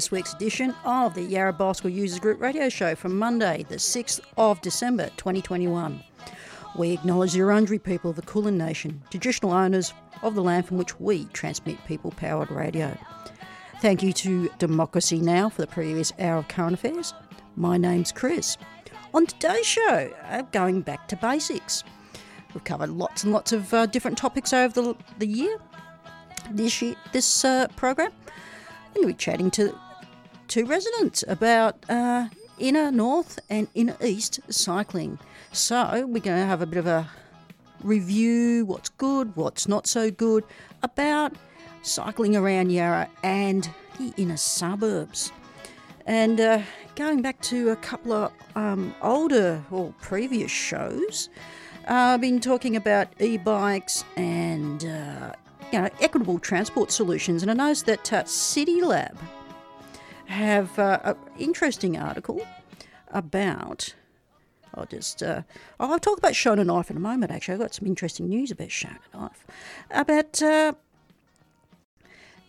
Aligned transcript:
this 0.00 0.10
week's 0.10 0.32
edition 0.32 0.74
of 0.86 1.12
the 1.12 1.20
Yarra 1.20 1.52
Bicycle 1.52 1.90
Users 1.90 2.20
Group 2.20 2.40
radio 2.40 2.70
show 2.70 2.94
from 2.94 3.18
Monday, 3.18 3.66
the 3.68 3.74
6th 3.74 4.22
of 4.38 4.58
December 4.62 5.10
2021. 5.18 6.02
We 6.74 6.92
acknowledge 6.92 7.34
the 7.34 7.40
Wurundjeri 7.40 7.82
people 7.82 8.08
of 8.08 8.16
the 8.16 8.22
Kulin 8.22 8.56
Nation, 8.56 9.02
traditional 9.10 9.52
owners 9.52 9.92
of 10.22 10.34
the 10.34 10.42
land 10.42 10.64
from 10.64 10.78
which 10.78 10.98
we 10.98 11.26
transmit 11.34 11.84
people 11.84 12.12
powered 12.12 12.50
radio. 12.50 12.96
Thank 13.82 14.02
you 14.02 14.14
to 14.14 14.48
Democracy 14.58 15.18
Now! 15.20 15.50
for 15.50 15.60
the 15.60 15.66
previous 15.66 16.14
hour 16.18 16.38
of 16.38 16.48
current 16.48 16.72
affairs. 16.72 17.12
My 17.54 17.76
name's 17.76 18.10
Chris. 18.10 18.56
On 19.12 19.26
today's 19.26 19.66
show, 19.66 20.10
uh, 20.30 20.40
going 20.50 20.80
back 20.80 21.08
to 21.08 21.16
basics. 21.16 21.84
We've 22.54 22.64
covered 22.64 22.88
lots 22.88 23.22
and 23.24 23.34
lots 23.34 23.52
of 23.52 23.74
uh, 23.74 23.84
different 23.84 24.16
topics 24.16 24.54
over 24.54 24.80
the, 24.80 24.96
the 25.18 25.26
year. 25.26 25.58
This 26.50 26.80
year, 26.80 26.94
this 27.12 27.44
uh, 27.44 27.66
program, 27.76 28.12
I'm 28.26 28.94
going 28.94 29.08
to 29.08 29.12
be 29.12 29.14
chatting 29.18 29.50
to 29.52 29.78
two 30.50 30.66
residents 30.66 31.22
about 31.28 31.76
uh, 31.88 32.26
inner 32.58 32.90
north 32.90 33.38
and 33.48 33.68
inner 33.74 33.96
east 34.02 34.40
cycling. 34.52 35.16
So 35.52 36.04
we're 36.06 36.20
going 36.22 36.40
to 36.40 36.46
have 36.46 36.60
a 36.60 36.66
bit 36.66 36.78
of 36.78 36.86
a 36.88 37.08
review 37.82 38.66
what's 38.66 38.88
good, 38.90 39.34
what's 39.36 39.68
not 39.68 39.86
so 39.86 40.10
good 40.10 40.44
about 40.82 41.34
cycling 41.82 42.36
around 42.36 42.70
Yarra 42.70 43.08
and 43.22 43.70
the 43.98 44.12
inner 44.16 44.36
suburbs. 44.36 45.30
And 46.04 46.40
uh, 46.40 46.62
going 46.96 47.22
back 47.22 47.40
to 47.42 47.70
a 47.70 47.76
couple 47.76 48.12
of 48.12 48.32
um, 48.56 48.92
older 49.02 49.62
or 49.70 49.94
previous 50.00 50.50
shows, 50.50 51.28
uh, 51.88 51.94
I've 51.94 52.20
been 52.20 52.40
talking 52.40 52.74
about 52.74 53.08
e 53.20 53.36
bikes 53.36 54.04
and 54.16 54.84
uh, 54.84 55.32
you 55.72 55.80
know, 55.80 55.88
equitable 56.00 56.40
transport 56.40 56.90
solutions. 56.90 57.42
And 57.42 57.52
I 57.52 57.54
noticed 57.54 57.86
that 57.86 58.12
uh, 58.12 58.24
City 58.24 58.82
Lab 58.82 59.16
have 60.30 60.78
uh, 60.78 61.00
an 61.04 61.16
interesting 61.38 61.98
article 61.98 62.40
about. 63.08 63.94
I'll 64.74 64.86
just. 64.86 65.22
Uh, 65.22 65.42
I'll 65.78 65.98
talk 65.98 66.18
about 66.18 66.32
Shonen 66.32 66.66
Knife 66.66 66.90
in 66.90 66.96
a 66.96 67.00
moment. 67.00 67.32
Actually, 67.32 67.54
I've 67.54 67.60
got 67.60 67.74
some 67.74 67.86
interesting 67.86 68.28
news 68.28 68.50
about 68.50 68.68
Shonen 68.68 68.98
Knife. 69.12 69.46
About 69.90 70.40
uh, 70.42 70.72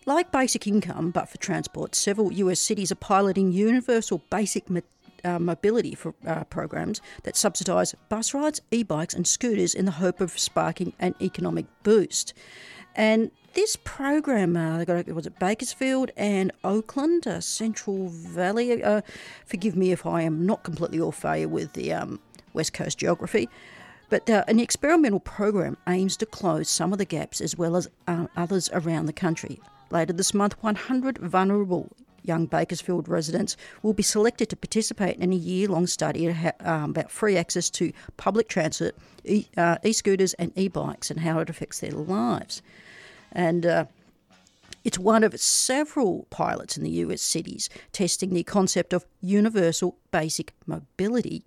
like 0.06 0.30
basic 0.30 0.66
income, 0.66 1.10
but 1.10 1.28
for 1.28 1.38
transport, 1.38 1.94
several 1.94 2.32
US 2.32 2.60
cities 2.60 2.92
are 2.92 2.96
piloting 2.96 3.52
universal 3.52 4.22
basic 4.30 4.70
mo- 4.70 4.82
uh, 5.24 5.38
mobility 5.38 5.94
for, 5.94 6.14
uh, 6.26 6.44
programs 6.44 7.00
that 7.24 7.36
subsidise 7.36 7.94
bus 8.08 8.34
rides, 8.34 8.60
e 8.70 8.82
bikes, 8.82 9.14
and 9.14 9.26
scooters 9.26 9.74
in 9.74 9.84
the 9.84 9.92
hope 9.92 10.20
of 10.20 10.38
sparking 10.38 10.92
an 10.98 11.14
economic 11.20 11.66
boost. 11.82 12.34
And 12.94 13.30
this 13.54 13.76
program, 13.76 14.56
uh, 14.56 14.78
they 14.78 14.84
got 14.84 15.06
was 15.08 15.26
it 15.26 15.38
Bakersfield 15.38 16.10
and 16.16 16.52
Oakland, 16.64 17.26
uh, 17.26 17.40
Central 17.40 18.08
Valley. 18.08 18.82
Uh, 18.82 19.02
forgive 19.46 19.76
me 19.76 19.92
if 19.92 20.06
I 20.06 20.22
am 20.22 20.46
not 20.46 20.62
completely 20.62 21.00
all 21.00 21.12
familiar 21.12 21.48
with 21.48 21.72
the 21.74 21.92
um, 21.92 22.20
West 22.54 22.72
Coast 22.72 22.98
geography, 22.98 23.48
but 24.08 24.28
uh, 24.28 24.44
an 24.48 24.58
experimental 24.58 25.20
program 25.20 25.76
aims 25.86 26.16
to 26.18 26.26
close 26.26 26.68
some 26.68 26.92
of 26.92 26.98
the 26.98 27.04
gaps 27.04 27.40
as 27.40 27.56
well 27.56 27.76
as 27.76 27.88
uh, 28.06 28.26
others 28.36 28.70
around 28.72 29.06
the 29.06 29.12
country. 29.12 29.60
Later 29.90 30.12
this 30.12 30.32
month, 30.32 30.54
100 30.62 31.18
vulnerable 31.18 31.90
young 32.22 32.46
Bakersfield 32.46 33.08
residents 33.08 33.56
will 33.82 33.92
be 33.92 34.02
selected 34.02 34.48
to 34.48 34.56
participate 34.56 35.18
in 35.18 35.32
a 35.32 35.36
year 35.36 35.68
long 35.68 35.86
study 35.86 36.28
um, 36.60 36.90
about 36.90 37.10
free 37.10 37.36
access 37.36 37.68
to 37.70 37.92
public 38.16 38.48
transit, 38.48 38.96
e 39.24 39.46
uh, 39.56 39.76
scooters, 39.92 40.32
and 40.34 40.52
e 40.56 40.68
bikes 40.68 41.10
and 41.10 41.20
how 41.20 41.40
it 41.40 41.50
affects 41.50 41.80
their 41.80 41.90
lives. 41.90 42.62
And 43.32 43.66
uh, 43.66 43.84
it's 44.84 44.98
one 44.98 45.24
of 45.24 45.38
several 45.40 46.26
pilots 46.30 46.76
in 46.76 46.84
the 46.84 46.90
US 46.90 47.22
cities 47.22 47.68
testing 47.92 48.30
the 48.30 48.42
concept 48.44 48.92
of 48.92 49.06
universal 49.20 49.96
basic 50.10 50.52
mobility. 50.66 51.42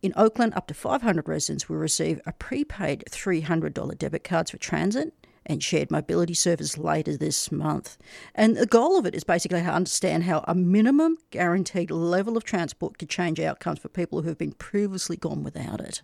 In 0.00 0.12
Oakland, 0.16 0.54
up 0.54 0.68
to 0.68 0.74
500 0.74 1.28
residents 1.28 1.68
will 1.68 1.76
receive 1.76 2.20
a 2.24 2.32
prepaid 2.32 3.04
$300 3.10 3.98
debit 3.98 4.24
cards 4.24 4.52
for 4.52 4.58
transit 4.58 5.12
and 5.48 5.62
shared 5.62 5.90
mobility 5.90 6.34
service 6.34 6.76
later 6.76 7.16
this 7.16 7.50
month. 7.50 7.96
And 8.34 8.56
the 8.56 8.66
goal 8.66 8.98
of 8.98 9.06
it 9.06 9.14
is 9.14 9.24
basically 9.24 9.62
to 9.62 9.66
understand 9.66 10.24
how 10.24 10.44
a 10.46 10.54
minimum 10.54 11.16
guaranteed 11.30 11.90
level 11.90 12.36
of 12.36 12.44
transport 12.44 12.98
could 12.98 13.08
change 13.08 13.40
outcomes 13.40 13.78
for 13.78 13.88
people 13.88 14.22
who 14.22 14.28
have 14.28 14.38
been 14.38 14.52
previously 14.52 15.16
gone 15.16 15.42
without 15.42 15.80
it. 15.80 16.02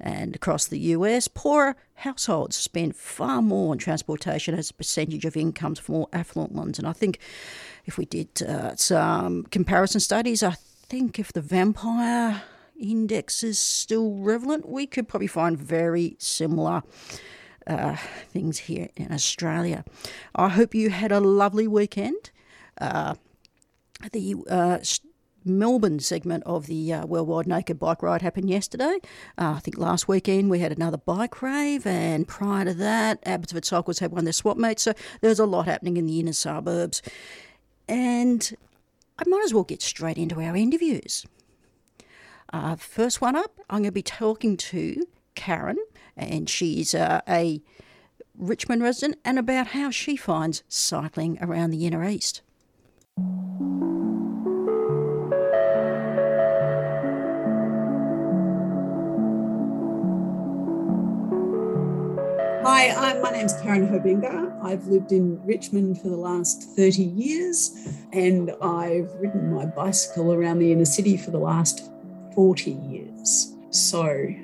And 0.00 0.34
across 0.34 0.66
the 0.66 0.78
US, 0.78 1.28
poorer 1.28 1.76
households 1.94 2.56
spend 2.56 2.96
far 2.96 3.40
more 3.40 3.70
on 3.70 3.78
transportation 3.78 4.54
as 4.54 4.70
a 4.70 4.74
percentage 4.74 5.24
of 5.24 5.36
incomes 5.36 5.78
for 5.78 5.92
more 5.92 6.08
affluent 6.12 6.52
ones. 6.52 6.78
And 6.78 6.88
I 6.88 6.92
think 6.92 7.20
if 7.84 7.96
we 7.96 8.04
did 8.04 8.42
uh, 8.42 8.74
some 8.74 9.44
comparison 9.44 10.00
studies, 10.00 10.42
I 10.42 10.56
think 10.88 11.18
if 11.18 11.32
the 11.32 11.40
vampire 11.40 12.42
index 12.76 13.44
is 13.44 13.58
still 13.58 14.14
relevant, 14.14 14.68
we 14.68 14.86
could 14.86 15.06
probably 15.06 15.28
find 15.28 15.56
very 15.56 16.16
similar 16.18 16.82
uh, 17.66 17.96
things 18.28 18.58
here 18.58 18.88
in 18.96 19.12
Australia. 19.12 19.84
I 20.34 20.48
hope 20.48 20.74
you 20.74 20.90
had 20.90 21.12
a 21.12 21.20
lovely 21.20 21.66
weekend. 21.66 22.30
Uh, 22.80 23.14
the 24.12 24.36
uh, 24.50 24.78
Melbourne 25.44 26.00
segment 26.00 26.42
of 26.44 26.66
the 26.66 26.92
uh, 26.92 27.06
Worldwide 27.06 27.46
Naked 27.46 27.78
Bike 27.78 28.02
Ride 28.02 28.22
happened 28.22 28.48
yesterday. 28.48 28.98
Uh, 29.38 29.54
I 29.56 29.60
think 29.60 29.76
last 29.78 30.08
weekend 30.08 30.50
we 30.50 30.60
had 30.60 30.72
another 30.72 30.96
bike 30.96 31.42
rave, 31.42 31.86
and 31.86 32.26
prior 32.26 32.64
to 32.64 32.74
that, 32.74 33.18
Abbotsford 33.24 33.64
Cycles 33.64 33.98
had 33.98 34.10
one 34.10 34.20
of 34.20 34.24
their 34.24 34.32
swap 34.32 34.56
meets. 34.56 34.82
So 34.82 34.94
there's 35.20 35.38
a 35.38 35.46
lot 35.46 35.66
happening 35.66 35.96
in 35.96 36.06
the 36.06 36.20
inner 36.20 36.32
suburbs. 36.32 37.02
And 37.88 38.56
I 39.18 39.28
might 39.28 39.44
as 39.44 39.52
well 39.52 39.64
get 39.64 39.82
straight 39.82 40.16
into 40.16 40.40
our 40.40 40.56
interviews. 40.56 41.26
Uh, 42.52 42.76
first 42.76 43.20
one 43.20 43.36
up, 43.36 43.58
I'm 43.68 43.78
going 43.78 43.84
to 43.84 43.92
be 43.92 44.02
talking 44.02 44.56
to 44.56 45.06
Karen 45.34 45.78
and 46.16 46.48
she's 46.48 46.94
uh, 46.94 47.20
a 47.28 47.62
Richmond 48.36 48.82
resident, 48.82 49.20
and 49.24 49.38
about 49.38 49.68
how 49.68 49.90
she 49.90 50.16
finds 50.16 50.64
cycling 50.68 51.38
around 51.40 51.70
the 51.70 51.86
inner 51.86 52.06
east. 52.08 52.42
Hi, 62.64 62.88
I'm, 62.88 63.22
my 63.22 63.30
name's 63.30 63.52
Karen 63.62 63.86
Hobinga. 63.86 64.64
I've 64.64 64.86
lived 64.86 65.12
in 65.12 65.40
Richmond 65.46 66.00
for 66.00 66.08
the 66.08 66.16
last 66.16 66.62
30 66.74 67.02
years 67.02 67.70
and 68.12 68.50
I've 68.62 69.12
ridden 69.20 69.54
my 69.54 69.66
bicycle 69.66 70.32
around 70.32 70.58
the 70.58 70.72
inner 70.72 70.86
city 70.86 71.16
for 71.16 71.30
the 71.30 71.38
last 71.38 71.90
40 72.34 72.72
years. 72.72 73.54
So 73.70 74.34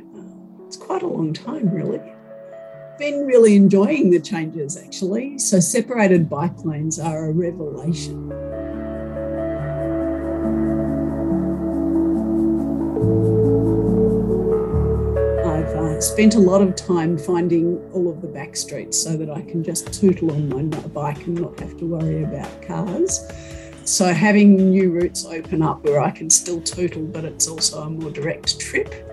it's 0.70 0.76
quite 0.76 1.02
a 1.02 1.06
long 1.08 1.32
time, 1.32 1.68
really. 1.74 2.00
Been 2.96 3.26
really 3.26 3.56
enjoying 3.56 4.08
the 4.08 4.20
changes 4.20 4.76
actually. 4.76 5.36
So, 5.36 5.58
separated 5.58 6.30
bike 6.30 6.64
lanes 6.64 7.00
are 7.00 7.28
a 7.28 7.32
revelation. 7.32 8.30
I've 15.44 15.74
uh, 15.74 16.00
spent 16.00 16.36
a 16.36 16.38
lot 16.38 16.62
of 16.62 16.76
time 16.76 17.18
finding 17.18 17.78
all 17.92 18.08
of 18.08 18.22
the 18.22 18.28
back 18.28 18.54
streets 18.54 19.02
so 19.02 19.16
that 19.16 19.28
I 19.28 19.42
can 19.42 19.64
just 19.64 19.92
tootle 19.92 20.30
on 20.30 20.48
my 20.48 20.62
bike 20.62 21.26
and 21.26 21.40
not 21.40 21.58
have 21.58 21.76
to 21.78 21.84
worry 21.84 22.22
about 22.22 22.62
cars. 22.62 23.28
So 23.84 24.12
having 24.14 24.70
new 24.70 24.92
routes 24.92 25.24
open 25.24 25.62
up 25.62 25.82
where 25.82 26.00
I 26.00 26.12
can 26.12 26.30
still 26.30 26.60
tootle, 26.60 27.06
but 27.06 27.24
it's 27.24 27.48
also 27.48 27.82
a 27.82 27.90
more 27.90 28.12
direct 28.12 28.60
trip 28.60 29.09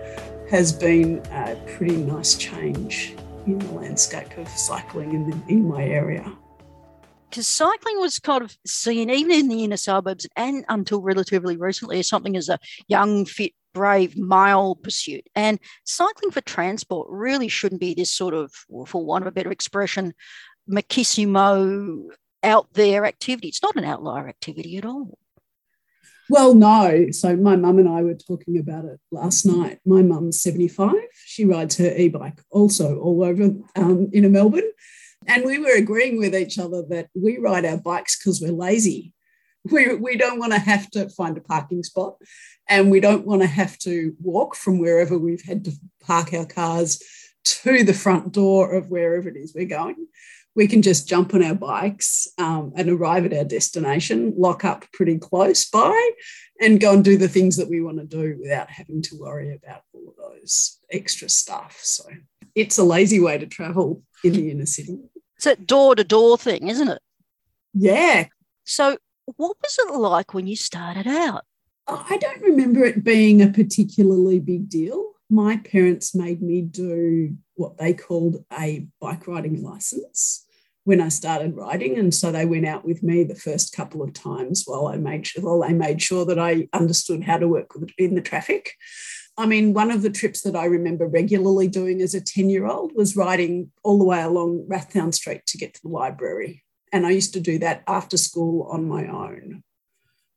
has 0.50 0.72
been 0.72 1.18
a 1.30 1.56
pretty 1.76 1.96
nice 1.96 2.34
change 2.36 3.14
in 3.46 3.58
the 3.58 3.72
landscape 3.72 4.36
of 4.38 4.48
cycling 4.48 5.12
in, 5.14 5.30
the, 5.30 5.36
in 5.48 5.68
my 5.68 5.82
area. 5.84 6.32
because 7.30 7.46
cycling 7.46 7.98
was 8.00 8.18
kind 8.18 8.42
of 8.42 8.56
seen 8.66 9.10
even 9.10 9.32
in 9.32 9.48
the 9.48 9.64
inner 9.64 9.76
suburbs 9.76 10.26
and 10.36 10.64
until 10.68 11.02
relatively 11.02 11.56
recently 11.56 11.98
as 11.98 12.08
something 12.08 12.36
as 12.36 12.48
a 12.48 12.58
young, 12.88 13.24
fit, 13.26 13.52
brave 13.74 14.16
male 14.16 14.74
pursuit. 14.76 15.26
And 15.34 15.58
cycling 15.84 16.30
for 16.30 16.40
transport 16.40 17.08
really 17.10 17.48
shouldn't 17.48 17.80
be 17.80 17.94
this 17.94 18.10
sort 18.10 18.34
of, 18.34 18.52
for 18.86 19.04
want 19.04 19.24
of 19.24 19.28
a 19.28 19.32
better 19.32 19.52
expression, 19.52 20.14
machismo 20.68 22.06
out 22.42 22.68
there 22.72 23.04
activity. 23.04 23.48
It's 23.48 23.62
not 23.62 23.76
an 23.76 23.84
outlier 23.84 24.28
activity 24.28 24.78
at 24.78 24.86
all. 24.86 25.18
Well, 26.30 26.54
no. 26.54 27.10
So 27.10 27.36
my 27.36 27.56
mum 27.56 27.78
and 27.78 27.88
I 27.88 28.02
were 28.02 28.14
talking 28.14 28.58
about 28.58 28.84
it 28.84 29.00
last 29.10 29.46
night. 29.46 29.80
My 29.86 30.02
mum's 30.02 30.40
75. 30.40 30.94
She 31.24 31.44
rides 31.44 31.76
her 31.78 31.94
e-bike 31.96 32.40
also 32.50 32.98
all 32.98 33.24
over 33.24 33.50
um, 33.76 34.10
in 34.12 34.30
Melbourne. 34.30 34.70
And 35.26 35.44
we 35.44 35.58
were 35.58 35.76
agreeing 35.76 36.18
with 36.18 36.34
each 36.34 36.58
other 36.58 36.82
that 36.90 37.08
we 37.14 37.38
ride 37.38 37.64
our 37.64 37.78
bikes 37.78 38.18
because 38.18 38.40
we're 38.40 38.52
lazy. 38.52 39.14
We, 39.64 39.94
we 39.94 40.16
don't 40.16 40.38
want 40.38 40.52
to 40.52 40.58
have 40.58 40.90
to 40.92 41.08
find 41.10 41.36
a 41.36 41.42
parking 41.42 41.82
spot 41.82 42.16
and 42.68 42.90
we 42.90 43.00
don't 43.00 43.26
want 43.26 43.42
to 43.42 43.48
have 43.48 43.76
to 43.78 44.14
walk 44.20 44.54
from 44.54 44.78
wherever 44.78 45.18
we've 45.18 45.44
had 45.44 45.64
to 45.64 45.72
park 46.00 46.32
our 46.32 46.46
cars 46.46 47.02
to 47.44 47.82
the 47.82 47.94
front 47.94 48.32
door 48.32 48.74
of 48.74 48.90
wherever 48.90 49.28
it 49.28 49.36
is 49.36 49.54
we're 49.54 49.66
going 49.66 50.06
we 50.58 50.66
can 50.66 50.82
just 50.82 51.08
jump 51.08 51.34
on 51.34 51.42
our 51.44 51.54
bikes 51.54 52.26
um, 52.36 52.72
and 52.74 52.90
arrive 52.90 53.24
at 53.24 53.32
our 53.32 53.44
destination, 53.44 54.34
lock 54.36 54.64
up 54.64 54.84
pretty 54.92 55.16
close 55.16 55.70
by, 55.70 56.10
and 56.60 56.80
go 56.80 56.94
and 56.94 57.04
do 57.04 57.16
the 57.16 57.28
things 57.28 57.56
that 57.56 57.70
we 57.70 57.80
want 57.80 57.98
to 57.98 58.04
do 58.04 58.36
without 58.42 58.68
having 58.68 59.00
to 59.00 59.16
worry 59.20 59.54
about 59.54 59.82
all 59.92 60.08
of 60.08 60.16
those 60.16 60.80
extra 60.90 61.28
stuff. 61.28 61.78
So 61.80 62.02
it's 62.56 62.76
a 62.76 62.82
lazy 62.82 63.20
way 63.20 63.38
to 63.38 63.46
travel 63.46 64.02
in 64.24 64.32
the 64.32 64.50
inner 64.50 64.66
city. 64.66 64.98
It's 65.36 65.46
a 65.46 65.54
door 65.54 65.94
to 65.94 66.02
door 66.02 66.36
thing, 66.36 66.66
isn't 66.66 66.88
it? 66.88 67.02
Yeah. 67.72 68.26
So, 68.64 68.96
what 69.36 69.56
was 69.62 69.78
it 69.78 69.94
like 69.94 70.34
when 70.34 70.48
you 70.48 70.56
started 70.56 71.06
out? 71.06 71.44
I 71.86 72.18
don't 72.20 72.42
remember 72.42 72.82
it 72.84 73.04
being 73.04 73.40
a 73.42 73.46
particularly 73.46 74.40
big 74.40 74.68
deal. 74.68 75.12
My 75.30 75.58
parents 75.58 76.16
made 76.16 76.42
me 76.42 76.62
do 76.62 77.36
what 77.54 77.78
they 77.78 77.94
called 77.94 78.44
a 78.52 78.88
bike 79.00 79.28
riding 79.28 79.62
license 79.62 80.46
when 80.88 81.02
I 81.02 81.10
started 81.10 81.54
riding. 81.54 81.98
And 81.98 82.14
so 82.14 82.32
they 82.32 82.46
went 82.46 82.64
out 82.64 82.82
with 82.82 83.02
me 83.02 83.22
the 83.22 83.34
first 83.34 83.74
couple 83.74 84.02
of 84.02 84.14
times 84.14 84.62
while 84.64 84.86
I 84.86 84.96
made 84.96 85.26
sure, 85.26 85.42
while 85.42 85.60
they 85.60 85.74
made 85.74 86.00
sure 86.00 86.24
that 86.24 86.38
I 86.38 86.66
understood 86.72 87.24
how 87.24 87.36
to 87.36 87.46
work 87.46 87.72
in 87.98 88.14
the 88.14 88.22
traffic. 88.22 88.74
I 89.36 89.44
mean, 89.44 89.74
one 89.74 89.90
of 89.90 90.00
the 90.00 90.08
trips 90.08 90.40
that 90.42 90.56
I 90.56 90.64
remember 90.64 91.06
regularly 91.06 91.68
doing 91.68 92.00
as 92.00 92.14
a 92.14 92.22
10 92.22 92.48
year 92.48 92.66
old 92.66 92.92
was 92.94 93.16
riding 93.16 93.70
all 93.84 93.98
the 93.98 94.06
way 94.06 94.22
along 94.22 94.66
Rathdown 94.66 95.12
Street 95.12 95.44
to 95.48 95.58
get 95.58 95.74
to 95.74 95.82
the 95.82 95.90
library. 95.90 96.64
And 96.90 97.06
I 97.06 97.10
used 97.10 97.34
to 97.34 97.40
do 97.40 97.58
that 97.58 97.82
after 97.86 98.16
school 98.16 98.66
on 98.70 98.88
my 98.88 99.06
own 99.08 99.62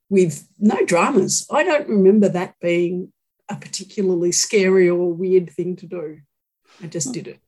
with 0.09 0.49
no 0.59 0.83
dramas. 0.85 1.47
I 1.49 1.63
don't 1.63 1.87
remember 1.87 2.27
that 2.27 2.55
being 2.59 3.13
a 3.47 3.55
particularly 3.55 4.33
scary 4.33 4.89
or 4.89 5.13
weird 5.13 5.49
thing 5.49 5.77
to 5.77 5.85
do. 5.87 6.19
I 6.83 6.87
just 6.87 7.13
did 7.13 7.29
it 7.29 7.39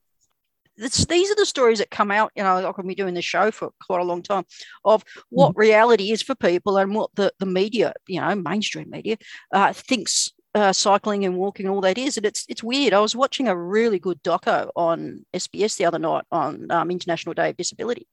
this, 0.78 1.06
these 1.06 1.32
are 1.32 1.36
the 1.36 1.46
stories 1.46 1.80
that 1.80 1.92
come 1.92 2.12
out, 2.12 2.32
you 2.36 2.44
know, 2.44 2.60
like 2.62 2.78
when 2.78 2.88
we're 2.88 2.96
doing 2.96 3.14
the 3.14 3.22
show 3.22 3.52
for 3.52 3.72
quite 3.86 4.02
a 4.02 4.06
long 4.06 4.22
time, 4.24 4.44
of 4.86 5.04
what 5.30 5.54
mm. 5.54 5.60
reality 5.60 6.12
is 6.12 6.22
for 6.22 6.36
people 6.36 6.78
and 6.78 6.96
what 6.96 7.12
the, 7.16 7.32
the 7.40 7.46
media, 7.46 7.94
you 8.08 8.20
know, 8.20 8.36
mainstream 8.36 8.90
media, 8.90 9.18
uh, 9.52 9.74
thinks 9.74 10.32
uh, 10.56 10.74
cycling 10.74 11.26
and 11.26 11.38
walking 11.38 11.66
and 11.66 11.74
all 11.74 11.82
that 11.82 11.98
is. 11.98 12.18
And 12.18 12.26
it's 12.26 12.46
it's 12.48 12.64
weird. 12.64 12.94
I 12.94 13.00
was 13.00 13.16
watching 13.16 13.48
a 13.48 13.58
really 13.58 14.00
good 14.00 14.22
doco 14.24 14.70
on 14.76 15.26
SBS 15.34 15.78
the 15.78 15.86
other 15.86 16.00
night 16.00 16.26
on 16.32 16.70
um, 16.72 16.92
International 16.92 17.34
Day 17.34 17.50
of 17.50 17.58
Disability, 17.58 18.08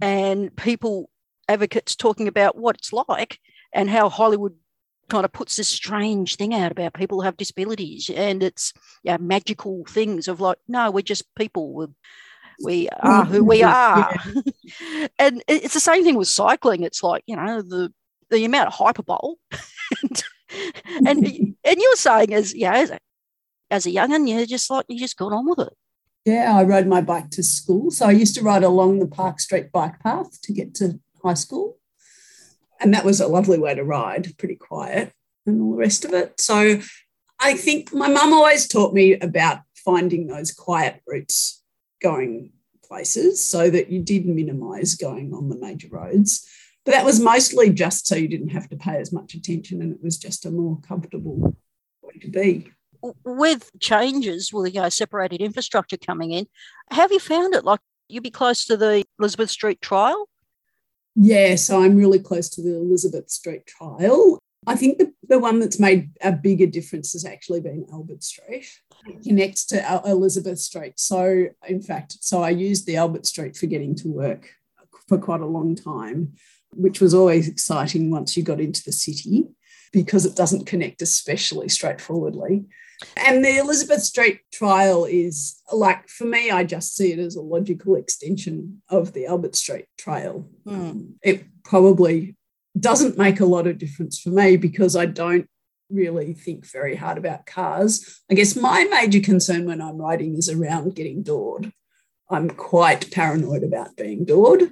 and 0.00 0.54
people 0.56 1.10
advocates 1.48 1.94
talking 1.94 2.28
about 2.28 2.56
what 2.56 2.76
it's 2.76 2.92
like 2.92 3.38
and 3.72 3.88
how 3.88 4.08
Hollywood 4.08 4.54
kind 5.08 5.24
of 5.24 5.32
puts 5.32 5.56
this 5.56 5.68
strange 5.68 6.36
thing 6.36 6.54
out 6.54 6.72
about 6.72 6.94
people 6.94 7.18
who 7.18 7.24
have 7.24 7.36
disabilities 7.36 8.10
and 8.14 8.42
it's 8.42 8.72
yeah, 9.02 9.16
magical 9.18 9.84
things 9.88 10.28
of 10.28 10.40
like 10.40 10.58
no 10.68 10.90
we're 10.90 11.02
just 11.02 11.34
people. 11.34 11.72
We're, 11.72 11.88
we 12.64 12.88
are 13.00 13.24
who 13.24 13.44
we 13.44 13.62
are. 13.62 14.10
Yeah. 14.24 15.06
and 15.18 15.44
it's 15.46 15.74
the 15.74 15.80
same 15.80 16.04
thing 16.04 16.16
with 16.16 16.28
cycling. 16.28 16.82
It's 16.82 17.02
like 17.02 17.22
you 17.26 17.36
know 17.36 17.62
the 17.62 17.92
the 18.30 18.44
amount 18.44 18.68
of 18.68 18.74
hyperbole. 18.74 19.34
And, 20.02 21.06
and 21.06 21.26
and 21.64 21.76
you're 21.76 21.96
saying 21.96 22.32
as 22.32 22.54
yeah 22.54 22.74
as 22.74 22.90
a, 22.90 22.98
as 23.70 23.86
a 23.86 23.90
young'un 23.90 24.26
you're 24.26 24.46
just 24.46 24.70
like 24.70 24.86
you 24.88 24.98
just 24.98 25.16
got 25.16 25.32
on 25.32 25.48
with 25.48 25.58
it. 25.58 25.72
Yeah 26.24 26.56
i 26.56 26.62
rode 26.62 26.86
my 26.86 27.00
bike 27.00 27.30
to 27.30 27.42
school. 27.42 27.90
So 27.90 28.06
i 28.06 28.12
used 28.12 28.34
to 28.36 28.42
ride 28.42 28.62
along 28.62 28.98
the 28.98 29.06
park 29.06 29.38
street 29.40 29.70
bike 29.72 30.00
path 30.00 30.40
to 30.42 30.52
get 30.52 30.74
to 30.76 31.00
high 31.22 31.34
school 31.34 31.78
and 32.80 32.94
that 32.94 33.04
was 33.04 33.20
a 33.20 33.28
lovely 33.28 33.58
way 33.58 33.74
to 33.74 33.84
ride, 33.84 34.36
pretty 34.38 34.56
quiet 34.56 35.12
and 35.46 35.60
all 35.60 35.72
the 35.72 35.78
rest 35.78 36.04
of 36.04 36.12
it. 36.12 36.40
So 36.40 36.80
I 37.38 37.54
think 37.54 37.92
my 37.92 38.08
mum 38.08 38.32
always 38.32 38.66
taught 38.66 38.94
me 38.94 39.14
about 39.14 39.60
finding 39.74 40.26
those 40.26 40.52
quiet 40.52 41.00
routes 41.06 41.62
going 42.02 42.52
places 42.82 43.42
so 43.42 43.70
that 43.70 43.90
you 43.90 44.02
did 44.02 44.26
minimize 44.26 44.94
going 44.94 45.32
on 45.32 45.48
the 45.48 45.58
major 45.58 45.88
roads. 45.90 46.48
But 46.84 46.92
that 46.92 47.04
was 47.04 47.20
mostly 47.20 47.70
just 47.70 48.06
so 48.06 48.14
you 48.14 48.28
didn't 48.28 48.50
have 48.50 48.68
to 48.68 48.76
pay 48.76 48.96
as 48.98 49.12
much 49.12 49.34
attention 49.34 49.82
and 49.82 49.92
it 49.92 50.02
was 50.02 50.18
just 50.18 50.46
a 50.46 50.50
more 50.50 50.78
comfortable 50.86 51.56
way 52.02 52.14
to 52.20 52.30
be. 52.30 52.70
With 53.24 53.70
changes, 53.80 54.52
with 54.52 54.74
you 54.74 54.80
know, 54.80 54.88
separated 54.88 55.40
infrastructure 55.40 55.96
coming 55.96 56.32
in, 56.32 56.46
have 56.90 57.12
you 57.12 57.18
found 57.18 57.54
it? 57.54 57.64
Like 57.64 57.80
you'd 58.08 58.22
be 58.22 58.30
close 58.30 58.64
to 58.66 58.76
the 58.76 59.04
Elizabeth 59.18 59.50
Street 59.50 59.80
trial? 59.80 60.28
Yeah, 61.16 61.56
so 61.56 61.82
I'm 61.82 61.96
really 61.96 62.18
close 62.18 62.50
to 62.50 62.62
the 62.62 62.76
Elizabeth 62.76 63.30
Street 63.30 63.66
trial. 63.66 64.38
I 64.66 64.76
think 64.76 64.98
the, 64.98 65.12
the 65.28 65.38
one 65.38 65.60
that's 65.60 65.80
made 65.80 66.10
a 66.20 66.32
bigger 66.32 66.66
difference 66.66 67.12
has 67.14 67.24
actually 67.24 67.60
been 67.60 67.86
Albert 67.90 68.22
Street. 68.22 68.68
It 69.06 69.22
connects 69.22 69.64
to 69.66 70.02
Elizabeth 70.04 70.58
Street. 70.58 70.94
So, 70.98 71.46
in 71.66 71.80
fact, 71.80 72.18
so 72.20 72.42
I 72.42 72.50
used 72.50 72.86
the 72.86 72.96
Albert 72.96 73.26
Street 73.26 73.56
for 73.56 73.66
getting 73.66 73.94
to 73.96 74.08
work 74.08 74.50
for 75.08 75.18
quite 75.18 75.40
a 75.40 75.46
long 75.46 75.74
time, 75.74 76.34
which 76.72 77.00
was 77.00 77.14
always 77.14 77.48
exciting 77.48 78.10
once 78.10 78.36
you 78.36 78.42
got 78.42 78.60
into 78.60 78.82
the 78.84 78.92
city 78.92 79.44
because 79.92 80.26
it 80.26 80.36
doesn't 80.36 80.66
connect 80.66 81.00
especially 81.00 81.68
straightforwardly. 81.68 82.66
And 83.16 83.44
the 83.44 83.58
Elizabeth 83.58 84.02
Street 84.02 84.40
trial 84.52 85.04
is 85.04 85.60
like, 85.72 86.08
for 86.08 86.24
me, 86.24 86.50
I 86.50 86.64
just 86.64 86.96
see 86.96 87.12
it 87.12 87.18
as 87.18 87.36
a 87.36 87.42
logical 87.42 87.96
extension 87.96 88.82
of 88.88 89.12
the 89.12 89.26
Albert 89.26 89.56
Street 89.56 89.86
trial. 89.98 90.48
Mm. 90.66 91.14
It 91.22 91.44
probably 91.62 92.36
doesn't 92.78 93.18
make 93.18 93.40
a 93.40 93.46
lot 93.46 93.66
of 93.66 93.78
difference 93.78 94.18
for 94.18 94.30
me 94.30 94.56
because 94.56 94.96
I 94.96 95.06
don't 95.06 95.48
really 95.90 96.32
think 96.32 96.70
very 96.70 96.96
hard 96.96 97.18
about 97.18 97.46
cars. 97.46 98.20
I 98.30 98.34
guess 98.34 98.56
my 98.56 98.84
major 98.84 99.20
concern 99.20 99.66
when 99.66 99.80
I'm 99.80 99.98
riding 99.98 100.36
is 100.36 100.48
around 100.48 100.94
getting 100.94 101.22
doored. 101.22 101.72
I'm 102.28 102.50
quite 102.50 103.12
paranoid 103.12 103.62
about 103.62 103.96
being 103.96 104.24
doored. 104.24 104.70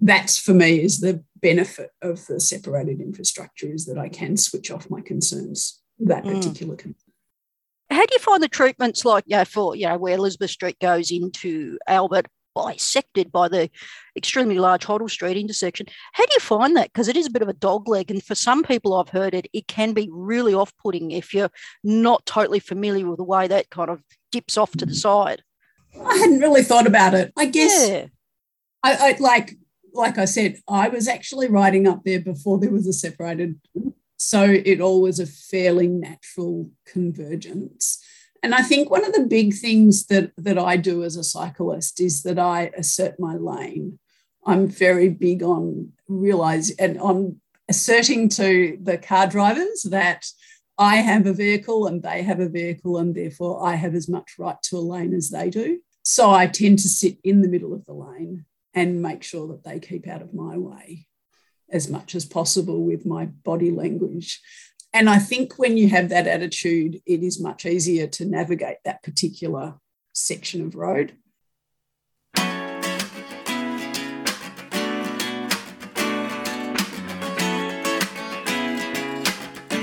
That's 0.00 0.38
for 0.38 0.52
me 0.52 0.82
is 0.82 1.00
the 1.00 1.24
benefit 1.40 1.90
of 2.02 2.26
the 2.26 2.38
separated 2.40 3.00
infrastructure 3.00 3.72
is 3.72 3.86
that 3.86 3.96
I 3.96 4.10
can 4.10 4.36
switch 4.36 4.70
off 4.70 4.90
my 4.90 5.00
concerns, 5.00 5.80
that 6.00 6.24
mm. 6.24 6.34
particular 6.34 6.76
concern 6.76 7.09
how 7.90 8.00
do 8.00 8.12
you 8.12 8.18
find 8.18 8.42
the 8.42 8.48
treatments 8.48 9.04
like 9.04 9.24
you 9.26 9.36
know, 9.36 9.44
for 9.44 9.76
you 9.76 9.86
know 9.86 9.98
where 9.98 10.14
Elizabeth 10.14 10.50
Street 10.50 10.78
goes 10.80 11.10
into 11.10 11.78
Albert 11.86 12.26
bisected 12.54 13.30
by 13.30 13.48
the 13.48 13.70
extremely 14.16 14.58
large 14.58 14.84
Hoddle 14.84 15.10
Street 15.10 15.36
intersection. 15.36 15.86
How 16.12 16.24
do 16.24 16.32
you 16.34 16.40
find 16.40 16.76
that? 16.76 16.92
Because 16.92 17.08
it 17.08 17.16
is 17.16 17.26
a 17.26 17.30
bit 17.30 17.42
of 17.42 17.48
a 17.48 17.54
dog 17.54 17.88
leg, 17.88 18.10
and 18.10 18.22
for 18.22 18.34
some 18.34 18.62
people 18.62 18.94
I've 18.94 19.08
heard 19.08 19.34
it, 19.34 19.46
it 19.52 19.66
can 19.68 19.92
be 19.92 20.08
really 20.12 20.54
off-putting 20.54 21.10
if 21.12 21.32
you're 21.32 21.50
not 21.84 22.26
totally 22.26 22.60
familiar 22.60 23.08
with 23.08 23.18
the 23.18 23.24
way 23.24 23.46
that 23.46 23.70
kind 23.70 23.90
of 23.90 24.02
dips 24.32 24.56
off 24.56 24.72
to 24.72 24.86
the 24.86 24.92
mm. 24.92 24.96
side. 24.96 25.42
I 26.04 26.16
hadn't 26.16 26.40
really 26.40 26.62
thought 26.62 26.86
about 26.86 27.14
it. 27.14 27.32
I 27.36 27.46
guess 27.46 27.88
yeah. 27.88 28.06
I, 28.82 29.10
I 29.10 29.16
like 29.18 29.56
like 29.92 30.18
I 30.18 30.24
said, 30.24 30.58
I 30.68 30.88
was 30.88 31.08
actually 31.08 31.48
riding 31.48 31.88
up 31.88 32.02
there 32.04 32.20
before 32.20 32.58
there 32.58 32.70
was 32.70 32.86
a 32.86 32.92
separated 32.92 33.58
so 34.20 34.44
it 34.44 34.82
all 34.82 35.00
was 35.00 35.18
a 35.18 35.26
fairly 35.26 35.88
natural 35.88 36.70
convergence. 36.86 38.04
And 38.42 38.54
I 38.54 38.60
think 38.60 38.90
one 38.90 39.04
of 39.04 39.14
the 39.14 39.26
big 39.26 39.54
things 39.54 40.06
that, 40.06 40.32
that 40.36 40.58
I 40.58 40.76
do 40.76 41.04
as 41.04 41.16
a 41.16 41.24
cyclist 41.24 42.00
is 42.00 42.22
that 42.24 42.38
I 42.38 42.70
assert 42.76 43.18
my 43.18 43.36
lane. 43.36 43.98
I'm 44.44 44.68
very 44.68 45.08
big 45.08 45.42
on 45.42 45.92
realize 46.06 46.70
and 46.72 46.98
on 47.00 47.40
asserting 47.68 48.28
to 48.30 48.78
the 48.82 48.98
car 48.98 49.26
drivers 49.26 49.84
that 49.84 50.26
I 50.76 50.96
have 50.96 51.26
a 51.26 51.32
vehicle 51.32 51.86
and 51.86 52.02
they 52.02 52.22
have 52.22 52.40
a 52.40 52.48
vehicle, 52.48 52.98
and 52.98 53.14
therefore 53.14 53.66
I 53.66 53.74
have 53.74 53.94
as 53.94 54.08
much 54.08 54.32
right 54.38 54.60
to 54.64 54.76
a 54.76 54.80
lane 54.80 55.14
as 55.14 55.30
they 55.30 55.48
do. 55.48 55.80
So 56.02 56.30
I 56.30 56.46
tend 56.46 56.78
to 56.80 56.88
sit 56.88 57.18
in 57.24 57.40
the 57.40 57.48
middle 57.48 57.72
of 57.72 57.84
the 57.86 57.94
lane 57.94 58.44
and 58.74 59.02
make 59.02 59.22
sure 59.22 59.48
that 59.48 59.64
they 59.64 59.80
keep 59.80 60.06
out 60.06 60.22
of 60.22 60.34
my 60.34 60.56
way 60.58 61.06
as 61.72 61.88
much 61.88 62.14
as 62.14 62.24
possible 62.24 62.82
with 62.82 63.06
my 63.06 63.26
body 63.26 63.70
language. 63.70 64.40
And 64.92 65.08
I 65.08 65.18
think 65.18 65.58
when 65.58 65.76
you 65.76 65.88
have 65.88 66.08
that 66.08 66.26
attitude, 66.26 67.00
it 67.06 67.22
is 67.22 67.40
much 67.40 67.64
easier 67.64 68.06
to 68.08 68.24
navigate 68.24 68.78
that 68.84 69.02
particular 69.02 69.74
section 70.12 70.66
of 70.66 70.74
road. 70.74 71.12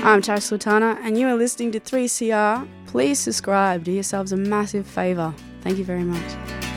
I'm 0.04 0.22
Tash 0.22 0.44
Sultana, 0.44 0.98
and 1.02 1.18
you 1.18 1.26
are 1.26 1.36
listening 1.36 1.72
to 1.72 1.80
3CR. 1.80 2.66
Please 2.86 3.18
subscribe, 3.18 3.84
do 3.84 3.92
yourselves 3.92 4.32
a 4.32 4.36
massive 4.36 4.86
favour. 4.86 5.34
Thank 5.62 5.76
you 5.76 5.84
very 5.84 6.04
much. 6.04 6.67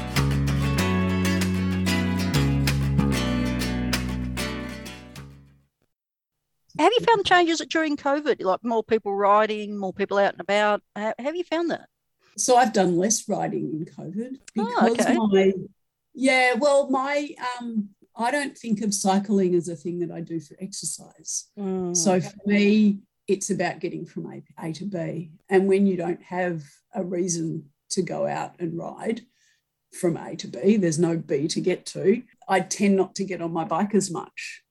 Have 6.81 6.91
you 6.97 7.05
found 7.05 7.25
changes 7.25 7.59
during 7.69 7.95
COVID, 7.95 8.41
like 8.41 8.63
more 8.63 8.83
people 8.83 9.13
riding, 9.13 9.77
more 9.77 9.93
people 9.93 10.17
out 10.17 10.33
and 10.33 10.41
about? 10.41 10.81
Have 10.95 11.35
you 11.35 11.43
found 11.43 11.69
that? 11.69 11.87
So 12.37 12.55
I've 12.57 12.73
done 12.73 12.97
less 12.97 13.29
riding 13.29 13.71
in 13.71 13.85
COVID 13.85 14.37
because 14.55 14.75
oh, 14.75 14.91
okay. 14.91 15.15
my 15.15 15.53
yeah, 16.15 16.55
well, 16.55 16.89
my 16.89 17.29
um, 17.59 17.89
I 18.15 18.31
don't 18.31 18.57
think 18.57 18.81
of 18.81 18.95
cycling 18.95 19.53
as 19.53 19.69
a 19.69 19.75
thing 19.75 19.99
that 19.99 20.11
I 20.11 20.21
do 20.21 20.39
for 20.39 20.55
exercise. 20.59 21.49
Mm. 21.57 21.95
So 21.95 22.19
for 22.19 22.35
me, 22.45 22.99
it's 23.27 23.51
about 23.51 23.79
getting 23.79 24.05
from 24.05 24.25
a, 24.25 24.41
a 24.59 24.73
to 24.73 24.85
B. 24.85 25.31
And 25.49 25.67
when 25.67 25.85
you 25.85 25.97
don't 25.97 26.21
have 26.23 26.63
a 26.95 27.03
reason 27.03 27.65
to 27.91 28.01
go 28.01 28.25
out 28.25 28.55
and 28.59 28.77
ride 28.77 29.21
from 29.93 30.17
A 30.17 30.35
to 30.37 30.47
B, 30.47 30.77
there's 30.77 30.99
no 30.99 31.15
B 31.15 31.47
to 31.49 31.61
get 31.61 31.85
to. 31.87 32.23
I 32.47 32.61
tend 32.61 32.95
not 32.95 33.13
to 33.15 33.23
get 33.23 33.41
on 33.41 33.53
my 33.53 33.65
bike 33.65 33.93
as 33.93 34.09
much. 34.09 34.63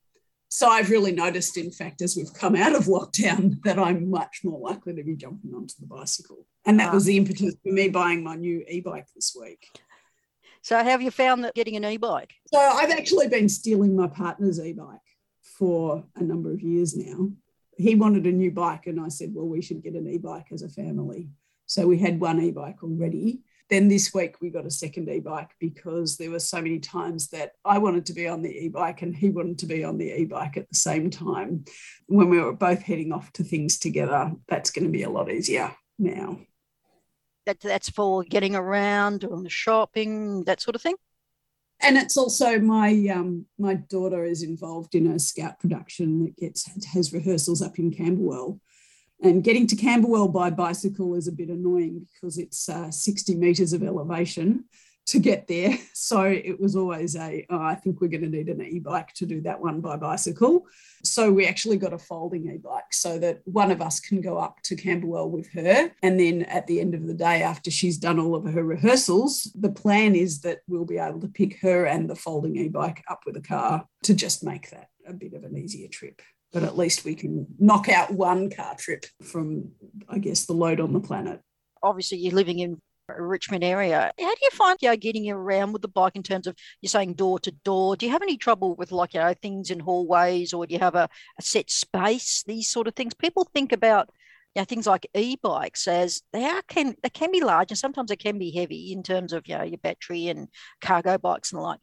So 0.53 0.69
I've 0.69 0.91
really 0.91 1.13
noticed, 1.13 1.57
in 1.57 1.71
fact, 1.71 2.03
as 2.03 2.17
we've 2.17 2.35
come 2.35 2.57
out 2.57 2.75
of 2.75 2.87
lockdown, 2.87 3.63
that 3.65 3.79
I'm 3.79 4.11
much 4.11 4.41
more 4.45 4.59
likely 4.59 4.95
to 4.95 5.05
be 5.05 5.15
jumping 5.15 5.55
onto 5.55 5.75
the 5.79 5.87
bicycle. 5.87 6.45
And 6.67 6.79
that 6.81 6.91
ah. 6.91 6.95
was 6.95 7.05
the 7.05 7.17
impetus 7.17 7.55
for 7.63 7.73
me 7.73 7.89
buying 7.89 8.25
my 8.25 8.35
new 8.35 8.65
e 8.69 8.81
bike 8.81 9.07
this 9.15 9.35
week. 9.41 9.67
So, 10.63 10.77
how 10.77 10.85
have 10.85 11.03
you 11.03 11.13
found 11.13 11.45
that 11.45 11.55
getting 11.55 11.77
an 11.77 11.85
e 11.85 11.97
bike? 11.97 12.35
So, 12.53 12.59
I've 12.59 12.91
actually 12.91 13.29
been 13.29 13.49
stealing 13.49 13.97
my 13.97 14.09
partner's 14.09 14.61
e 14.61 14.73
bike 14.73 14.99
for 15.41 16.05
a 16.17 16.23
number 16.23 16.53
of 16.53 16.61
years 16.61 16.97
now. 16.97 17.31
He 17.79 17.95
wanted 17.95 18.27
a 18.27 18.33
new 18.33 18.51
bike, 18.51 18.87
and 18.87 19.01
I 19.01 19.09
said, 19.09 19.33
Well, 19.33 19.47
we 19.47 19.63
should 19.63 19.83
get 19.83 19.95
an 19.95 20.09
e 20.09 20.19
bike 20.19 20.49
as 20.53 20.63
a 20.63 20.69
family. 20.69 21.31
So, 21.67 21.87
we 21.87 21.97
had 21.97 22.21
one 22.21 22.43
e 22.43 22.51
bike 22.51 22.83
already 22.83 23.41
then 23.71 23.89
this 23.89 24.13
week 24.13 24.37
we 24.41 24.51
got 24.51 24.67
a 24.67 24.71
second 24.71 25.09
e-bike 25.09 25.51
because 25.61 26.17
there 26.17 26.31
were 26.31 26.41
so 26.41 26.61
many 26.61 26.81
times 26.81 27.29
that 27.29 27.53
I 27.65 27.79
wanted 27.79 28.05
to 28.07 28.13
be 28.13 28.27
on 28.29 28.43
the 28.43 28.51
e-bike 28.51 29.03
and 29.03 29.15
he 29.15 29.31
wanted 29.31 29.59
to 29.61 29.67
be 29.67 29.85
on 29.85 29.97
the 29.97 30.13
e-bike 30.21 30.57
at 30.57 30.69
the 30.69 30.75
same 30.75 31.09
time. 31.09 31.65
When 32.07 32.29
we 32.29 32.41
were 32.41 32.53
both 32.53 32.83
heading 32.83 33.13
off 33.13 33.33
to 33.35 33.45
things 33.45 33.79
together, 33.79 34.33
that's 34.49 34.71
going 34.71 34.85
to 34.85 34.91
be 34.91 35.05
a 35.05 35.11
lot 35.11 35.31
easier 35.31 35.73
now. 35.99 36.41
That, 37.47 37.61
that's 37.61 37.89
for 37.89 38.25
getting 38.25 38.55
around, 38.55 39.21
doing 39.21 39.45
the 39.45 39.51
shopping, 39.51 40.45
that 40.45 40.61
sort 40.61 40.75
of 40.75 40.83
thing. 40.83 40.97
And 41.83 41.97
it's 41.97 42.19
also 42.19 42.59
my 42.59 43.09
um, 43.09 43.47
my 43.59 43.75
daughter 43.75 44.25
is 44.25 44.43
involved 44.43 44.95
in 44.95 45.07
a 45.07 45.19
scout 45.19 45.59
production 45.59 46.25
that 46.25 46.37
gets 46.37 46.69
has 46.93 47.15
rehearsals 47.15 47.63
up 47.63 47.79
in 47.79 47.91
Camberwell, 47.91 48.61
and 49.23 49.45
getting 49.45 49.67
to 49.69 49.77
Camberwell 49.77 50.29
by 50.29 50.51
bicycle 50.51 51.15
is 51.15 51.29
a 51.29 51.33
bit 51.33 51.49
annoying 51.49 52.07
because 52.15 52.39
it's 52.39 52.69
uh, 52.69 52.91
60 52.91 53.35
metres 53.35 53.73
of 53.73 53.83
elevation 53.83 54.65
to 55.07 55.19
get 55.19 55.47
there. 55.47 55.77
So 56.01 56.23
it 56.23 56.59
was 56.59 56.75
always 56.77 57.15
a, 57.15 57.47
oh, 57.51 57.61
I 57.61 57.75
think 57.77 58.01
we're 58.01 58.09
going 58.09 58.23
to 58.23 58.29
need 58.29 58.49
an 58.49 58.63
e 58.63 58.81
bike 58.81 59.13
to 59.15 59.27
do 59.27 59.43
that 59.43 59.61
one 59.61 59.81
by 59.81 59.97
bicycle. 59.97 60.67
So 61.05 61.31
we 61.31 61.47
actually 61.47 61.77
got 61.77 61.93
a 61.93 61.99
folding 61.99 62.51
e 62.51 62.57
bike 62.57 62.93
so 62.93 63.19
that 63.19 63.43
one 63.45 63.71
of 63.71 63.81
us 63.81 64.01
can 64.01 64.23
go 64.23 64.39
up 64.39 64.61
to 64.63 64.75
Camberwell 64.75 65.31
with 65.31 65.53
her. 65.53 65.93
And 66.03 66.19
then 66.19 66.43
at 66.45 66.67
the 66.67 66.81
end 66.81 66.95
of 66.95 67.07
the 67.07 67.15
day, 67.15 67.43
after 67.43 67.71
she's 67.71 67.99
done 67.99 68.19
all 68.19 68.35
of 68.35 68.45
her 68.47 68.65
rehearsals, 68.65 69.53
the 69.55 69.71
plan 69.71 70.17
is 70.17 70.41
that 70.41 70.61
we'll 70.67 70.87
be 70.87 70.99
able 70.99 71.21
to 71.21 71.29
pick 71.29 71.61
her 71.61 71.85
and 71.85 72.11
the 72.11 72.17
folding 72.17 72.57
e 72.57 72.69
bike 72.69 73.05
up 73.09 73.21
with 73.25 73.37
a 73.37 73.43
car 73.43 73.87
to 74.05 74.15
just 74.15 74.43
make 74.43 74.71
that 74.71 74.89
a 75.07 75.13
bit 75.13 75.35
of 75.35 75.45
an 75.45 75.57
easier 75.57 75.89
trip 75.89 76.23
but 76.53 76.63
at 76.63 76.77
least 76.77 77.05
we 77.05 77.15
can 77.15 77.47
knock 77.59 77.89
out 77.89 78.11
one 78.11 78.51
car 78.51 78.75
trip 78.77 79.07
from, 79.23 79.71
I 80.09 80.19
guess, 80.19 80.47
the 80.47 80.53
load 80.53 80.81
on 80.81 80.93
the 80.93 81.01
planet. 81.01 81.41
Obviously, 81.83 82.19
you're 82.19 82.35
living 82.35 82.59
in 82.59 82.81
a 83.09 83.23
Richmond 83.23 83.65
area. 83.65 84.13
How 84.19 84.35
do 84.35 84.41
you 84.43 84.51
find 84.53 84.79
you 84.81 84.89
know, 84.89 84.97
getting 84.97 85.31
around 85.31 85.73
with 85.73 85.83
the 85.83 85.89
bike 85.89 86.17
in 86.17 86.23
terms 86.23 86.47
of 86.47 86.57
you're 86.81 86.89
saying 86.89 87.15
door 87.15 87.39
to 87.41 87.51
door? 87.65 87.97
Do 87.97 88.07
you 88.07 88.13
have 88.13 88.23
any 88.23 88.37
trouble 88.37 88.75
with 88.77 88.93
like 88.93 89.15
you 89.15 89.21
know 89.21 89.35
things 89.35 89.71
in 89.71 89.81
hallways, 89.81 90.53
or 90.53 90.67
do 90.67 90.75
you 90.75 90.81
have 90.81 90.95
a, 90.95 91.09
a 91.39 91.43
set 91.43 91.71
space? 91.71 92.45
These 92.47 92.69
sort 92.69 92.89
of 92.89 92.95
things. 92.95 93.15
People 93.15 93.49
think 93.53 93.73
about 93.73 94.11
you 94.55 94.61
know, 94.61 94.65
things 94.65 94.87
like 94.87 95.09
e-bikes 95.15 95.87
as 95.87 96.23
they 96.33 96.45
are 96.45 96.63
can 96.63 96.97
they 97.03 97.09
can 97.09 97.31
be 97.31 97.41
large 97.41 97.71
and 97.71 97.79
sometimes 97.79 98.09
they 98.09 98.17
can 98.17 98.37
be 98.37 98.51
heavy 98.51 98.93
in 98.93 99.03
terms 99.03 99.33
of 99.33 99.47
you 99.47 99.57
know 99.57 99.63
your 99.63 99.79
battery 99.79 100.27
and 100.27 100.49
cargo 100.81 101.17
bikes 101.19 101.53
and 101.53 101.61
the 101.61 101.63
like. 101.63 101.81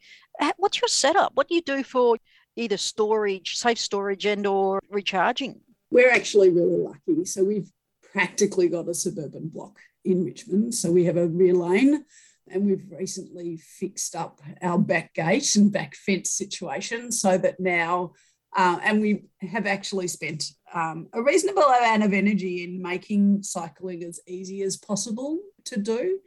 What's 0.57 0.81
your 0.81 0.89
setup? 0.89 1.31
What 1.35 1.47
do 1.47 1.55
you 1.55 1.61
do 1.61 1.83
for 1.83 2.17
either 2.57 2.77
storage, 2.77 3.55
safe 3.55 3.79
storage, 3.79 4.25
and 4.25 4.45
or 4.45 4.81
recharging? 4.89 5.61
We're 5.89 6.11
actually 6.11 6.49
really 6.49 6.77
lucky. 6.77 7.23
So 7.25 7.43
we've 7.43 7.71
practically 8.11 8.67
got 8.67 8.89
a 8.89 8.93
suburban 8.93 9.47
block 9.47 9.79
in 10.03 10.25
Richmond. 10.25 10.73
So 10.73 10.91
we 10.91 11.05
have 11.05 11.17
a 11.17 11.27
rear 11.27 11.53
lane 11.53 12.03
and 12.49 12.65
we've 12.65 12.85
recently 12.91 13.57
fixed 13.57 14.15
up 14.15 14.41
our 14.61 14.79
back 14.79 15.13
gate 15.13 15.55
and 15.55 15.71
back 15.71 15.95
fence 15.95 16.31
situation 16.31 17.11
so 17.11 17.37
that 17.37 17.59
now, 17.59 18.13
uh, 18.55 18.79
and 18.83 19.01
we 19.01 19.25
have 19.41 19.67
actually 19.67 20.07
spent 20.07 20.45
um, 20.73 21.07
a 21.13 21.21
reasonable 21.21 21.63
amount 21.63 22.03
of 22.03 22.13
energy 22.13 22.63
in 22.63 22.81
making 22.81 23.43
cycling 23.43 24.03
as 24.03 24.19
easy 24.27 24.63
as 24.63 24.77
possible 24.77 25.39
to 25.65 25.79
do. 25.79 26.19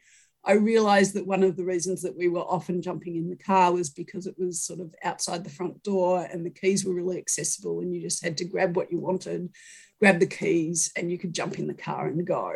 I 0.45 0.53
realized 0.53 1.15
that 1.15 1.27
one 1.27 1.43
of 1.43 1.57
the 1.57 1.65
reasons 1.65 2.01
that 2.03 2.17
we 2.17 2.29
were 2.29 2.41
often 2.41 2.81
jumping 2.81 3.17
in 3.17 3.29
the 3.29 3.37
car 3.37 3.73
was 3.73 3.91
because 3.91 4.27
it 4.27 4.37
was 4.39 4.63
sort 4.63 4.81
of 4.81 4.95
outside 5.05 5.45
the 5.45 5.51
front 5.51 5.83
door 5.83 6.27
and 6.31 6.45
the 6.45 6.51
keys 6.51 6.85
were 6.85 6.95
really 6.95 7.19
accessible 7.19 7.81
and 7.81 7.95
you 7.95 8.01
just 8.01 8.25
had 8.25 8.39
to 8.39 8.47
grab 8.47 8.75
what 8.75 8.91
you 8.91 8.99
wanted, 8.99 9.51
grab 10.01 10.19
the 10.19 10.27
keys, 10.27 10.93
and 10.97 11.11
you 11.11 11.19
could 11.19 11.35
jump 11.35 11.59
in 11.59 11.67
the 11.67 11.75
car 11.75 12.07
and 12.07 12.27
go. 12.27 12.55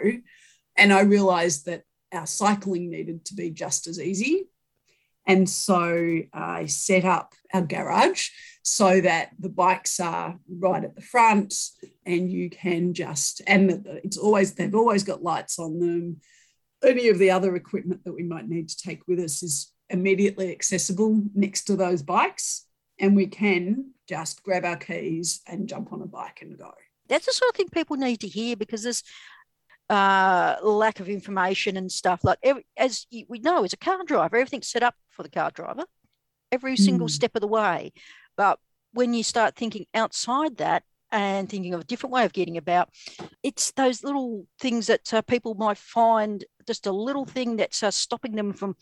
And 0.76 0.92
I 0.92 1.02
realized 1.02 1.66
that 1.66 1.82
our 2.10 2.26
cycling 2.26 2.90
needed 2.90 3.26
to 3.26 3.34
be 3.34 3.50
just 3.50 3.86
as 3.86 4.00
easy. 4.00 4.48
And 5.26 5.48
so 5.48 6.20
I 6.32 6.66
set 6.66 7.04
up 7.04 7.34
our 7.52 7.62
garage 7.62 8.28
so 8.62 9.00
that 9.02 9.30
the 9.38 9.48
bikes 9.50 10.00
are 10.00 10.38
right 10.48 10.84
at 10.84 10.94
the 10.94 11.02
front 11.02 11.54
and 12.06 12.30
you 12.30 12.48
can 12.48 12.94
just, 12.94 13.42
and 13.46 13.86
it's 14.04 14.16
always, 14.16 14.54
they've 14.54 14.74
always 14.74 15.04
got 15.04 15.22
lights 15.22 15.58
on 15.58 15.78
them 15.78 16.20
any 16.84 17.08
of 17.08 17.18
the 17.18 17.30
other 17.30 17.56
equipment 17.56 18.04
that 18.04 18.12
we 18.12 18.22
might 18.22 18.48
need 18.48 18.68
to 18.68 18.76
take 18.76 19.06
with 19.06 19.18
us 19.18 19.42
is 19.42 19.72
immediately 19.90 20.50
accessible 20.50 21.22
next 21.34 21.64
to 21.64 21.76
those 21.76 22.02
bikes. 22.02 22.66
And 22.98 23.16
we 23.16 23.26
can 23.26 23.92
just 24.08 24.42
grab 24.42 24.64
our 24.64 24.76
keys 24.76 25.40
and 25.46 25.68
jump 25.68 25.92
on 25.92 26.02
a 26.02 26.06
bike 26.06 26.40
and 26.42 26.56
go. 26.56 26.72
That's 27.08 27.26
the 27.26 27.32
sort 27.32 27.50
of 27.50 27.56
thing 27.56 27.68
people 27.68 27.96
need 27.96 28.20
to 28.20 28.28
hear 28.28 28.56
because 28.56 28.82
there's 28.82 29.02
uh, 29.90 30.56
lack 30.62 31.00
of 31.00 31.08
information 31.08 31.76
and 31.76 31.90
stuff. 31.90 32.20
Like, 32.22 32.38
every, 32.42 32.64
as 32.76 33.06
we 33.28 33.40
know, 33.40 33.64
as 33.64 33.72
a 33.72 33.76
car 33.76 34.02
driver, 34.04 34.36
everything's 34.36 34.68
set 34.68 34.82
up 34.82 34.94
for 35.10 35.22
the 35.22 35.28
car 35.28 35.50
driver 35.50 35.84
every 36.52 36.76
single 36.76 37.08
mm. 37.08 37.10
step 37.10 37.32
of 37.34 37.40
the 37.40 37.48
way. 37.48 37.92
But 38.36 38.58
when 38.92 39.12
you 39.12 39.24
start 39.24 39.56
thinking 39.56 39.86
outside 39.92 40.56
that, 40.58 40.84
and 41.14 41.48
thinking 41.48 41.74
of 41.74 41.80
a 41.80 41.84
different 41.84 42.12
way 42.12 42.24
of 42.24 42.32
getting 42.32 42.56
about. 42.56 42.88
It's 43.44 43.70
those 43.72 44.02
little 44.02 44.46
things 44.58 44.88
that 44.88 45.14
uh, 45.14 45.22
people 45.22 45.54
might 45.54 45.78
find 45.78 46.44
just 46.66 46.86
a 46.86 46.92
little 46.92 47.24
thing 47.24 47.56
that's 47.56 47.82
uh, 47.82 47.90
stopping 47.90 48.34
them 48.34 48.52
from 48.52 48.76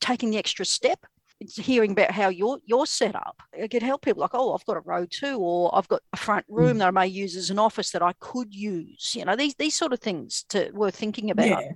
taking 0.00 0.30
the 0.30 0.38
extra 0.38 0.64
step. 0.64 0.98
It's 1.40 1.56
hearing 1.56 1.92
about 1.92 2.12
how 2.12 2.28
you're 2.28 2.60
you're 2.64 2.86
set 2.86 3.16
up. 3.16 3.42
It 3.52 3.70
could 3.70 3.82
help 3.82 4.02
people 4.02 4.20
like, 4.20 4.34
oh, 4.34 4.54
I've 4.54 4.64
got 4.66 4.76
a 4.76 4.80
row 4.80 5.04
two, 5.04 5.38
or 5.38 5.76
I've 5.76 5.88
got 5.88 6.00
a 6.12 6.16
front 6.16 6.46
room 6.48 6.76
mm. 6.76 6.78
that 6.78 6.88
I 6.88 6.92
may 6.92 7.06
use 7.08 7.36
as 7.36 7.50
an 7.50 7.58
office 7.58 7.90
that 7.90 8.02
I 8.02 8.12
could 8.20 8.54
use. 8.54 9.14
You 9.14 9.24
know, 9.24 9.36
these 9.36 9.54
these 9.56 9.76
sort 9.76 9.92
of 9.92 10.00
things 10.00 10.44
to 10.50 10.70
worth 10.72 10.96
thinking 10.96 11.30
about. 11.30 11.46
Yeah. 11.46 11.72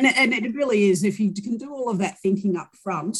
And, 0.00 0.32
and 0.34 0.44
it 0.44 0.54
really 0.54 0.90
is 0.90 1.04
if 1.04 1.20
you 1.20 1.32
can 1.32 1.56
do 1.56 1.72
all 1.72 1.88
of 1.88 1.98
that 1.98 2.18
thinking 2.18 2.56
up 2.56 2.74
front 2.82 3.18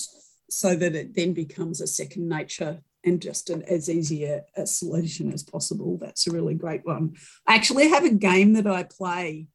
so 0.50 0.75
that 0.75 0.95
it 0.95 1.14
then 1.14 1.33
becomes 1.33 1.81
a 1.81 1.87
second 1.87 2.28
nature 2.28 2.81
and 3.04 3.21
just 3.21 3.50
an, 3.50 3.62
as 3.62 3.88
easy 3.88 4.25
a, 4.25 4.42
a, 4.57 4.66
solution 4.66 5.33
as 5.33 5.42
possible. 5.42 5.99
That's 5.99 6.26
a 6.26 6.31
really 6.31 6.54
great 6.54 6.85
one. 6.85 7.16
I 7.47 7.54
actually 7.54 7.88
have 7.88 8.04
a 8.04 8.11
game 8.11 8.52
that 8.54 8.66
I 8.66 8.85
play 8.85 9.49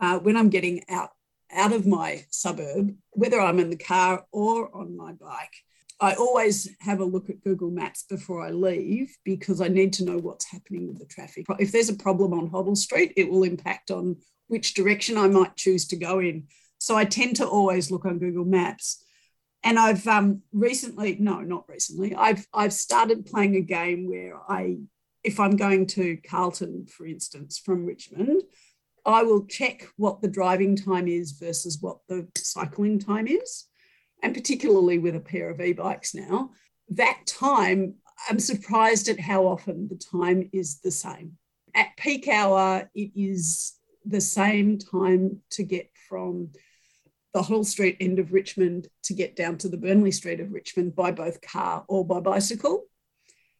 uh, 0.00 0.18
when 0.18 0.36
I'm 0.36 0.48
getting 0.48 0.84
out 0.88 1.10
out 1.54 1.72
of 1.72 1.86
my 1.86 2.24
suburb, 2.30 2.94
whether 3.10 3.40
I'm 3.40 3.58
in 3.58 3.70
the 3.70 3.76
car 3.76 4.24
or 4.32 4.74
on 4.74 4.96
my 4.96 5.12
bike. 5.12 5.54
I 6.00 6.14
always 6.14 6.68
have 6.80 7.00
a 7.00 7.04
look 7.04 7.30
at 7.30 7.42
Google 7.42 7.70
Maps 7.70 8.04
before 8.08 8.42
I 8.44 8.50
leave 8.50 9.16
because 9.24 9.60
I 9.60 9.68
need 9.68 9.92
to 9.94 10.04
know 10.04 10.18
what's 10.18 10.50
happening 10.50 10.88
with 10.88 10.98
the 10.98 11.06
traffic. 11.06 11.46
If 11.58 11.70
there's 11.72 11.88
a 11.88 11.94
problem 11.94 12.32
on 12.32 12.50
Hoddle 12.50 12.76
Street, 12.76 13.12
it 13.16 13.30
will 13.30 13.44
impact 13.44 13.90
on 13.90 14.16
which 14.48 14.74
direction 14.74 15.16
I 15.16 15.28
might 15.28 15.56
choose 15.56 15.86
to 15.88 15.96
go 15.96 16.18
in. 16.18 16.48
So 16.78 16.96
I 16.96 17.04
tend 17.04 17.36
to 17.36 17.46
always 17.46 17.90
look 17.90 18.04
on 18.04 18.18
Google 18.18 18.44
Maps 18.44 19.04
and 19.64 19.78
I've 19.78 20.06
um, 20.06 20.42
recently, 20.52 21.16
no, 21.18 21.40
not 21.40 21.64
recently, 21.68 22.14
I've 22.14 22.46
I've 22.52 22.74
started 22.74 23.24
playing 23.24 23.56
a 23.56 23.62
game 23.62 24.06
where 24.08 24.38
I, 24.46 24.76
if 25.24 25.40
I'm 25.40 25.56
going 25.56 25.86
to 25.88 26.18
Carlton, 26.18 26.86
for 26.86 27.06
instance, 27.06 27.58
from 27.58 27.86
Richmond, 27.86 28.42
I 29.06 29.22
will 29.22 29.44
check 29.46 29.86
what 29.96 30.22
the 30.22 30.28
driving 30.28 30.76
time 30.76 31.08
is 31.08 31.32
versus 31.32 31.78
what 31.80 31.98
the 32.08 32.26
cycling 32.36 32.98
time 32.98 33.26
is, 33.26 33.66
and 34.22 34.34
particularly 34.34 34.98
with 34.98 35.14
a 35.14 35.20
pair 35.20 35.50
of 35.50 35.60
e-bikes 35.60 36.14
now, 36.14 36.50
that 36.90 37.20
time 37.26 37.94
I'm 38.28 38.38
surprised 38.38 39.08
at 39.08 39.20
how 39.20 39.46
often 39.46 39.88
the 39.88 39.96
time 39.96 40.48
is 40.52 40.80
the 40.80 40.90
same. 40.90 41.36
at 41.74 41.96
peak 41.96 42.28
hour, 42.28 42.88
it 42.94 43.10
is 43.16 43.74
the 44.04 44.20
same 44.20 44.78
time 44.78 45.40
to 45.50 45.62
get 45.64 45.90
from 46.08 46.50
the 47.32 47.42
Hoddle 47.42 47.66
Street 47.66 47.96
end 48.00 48.20
of 48.20 48.32
Richmond 48.32 48.88
to 49.02 49.12
get 49.12 49.34
down 49.34 49.58
to 49.58 49.68
the 49.68 49.76
Burnley 49.76 50.12
Street 50.12 50.38
of 50.38 50.52
Richmond 50.52 50.94
by 50.94 51.10
both 51.10 51.40
car 51.40 51.84
or 51.88 52.06
by 52.06 52.20
bicycle. 52.20 52.84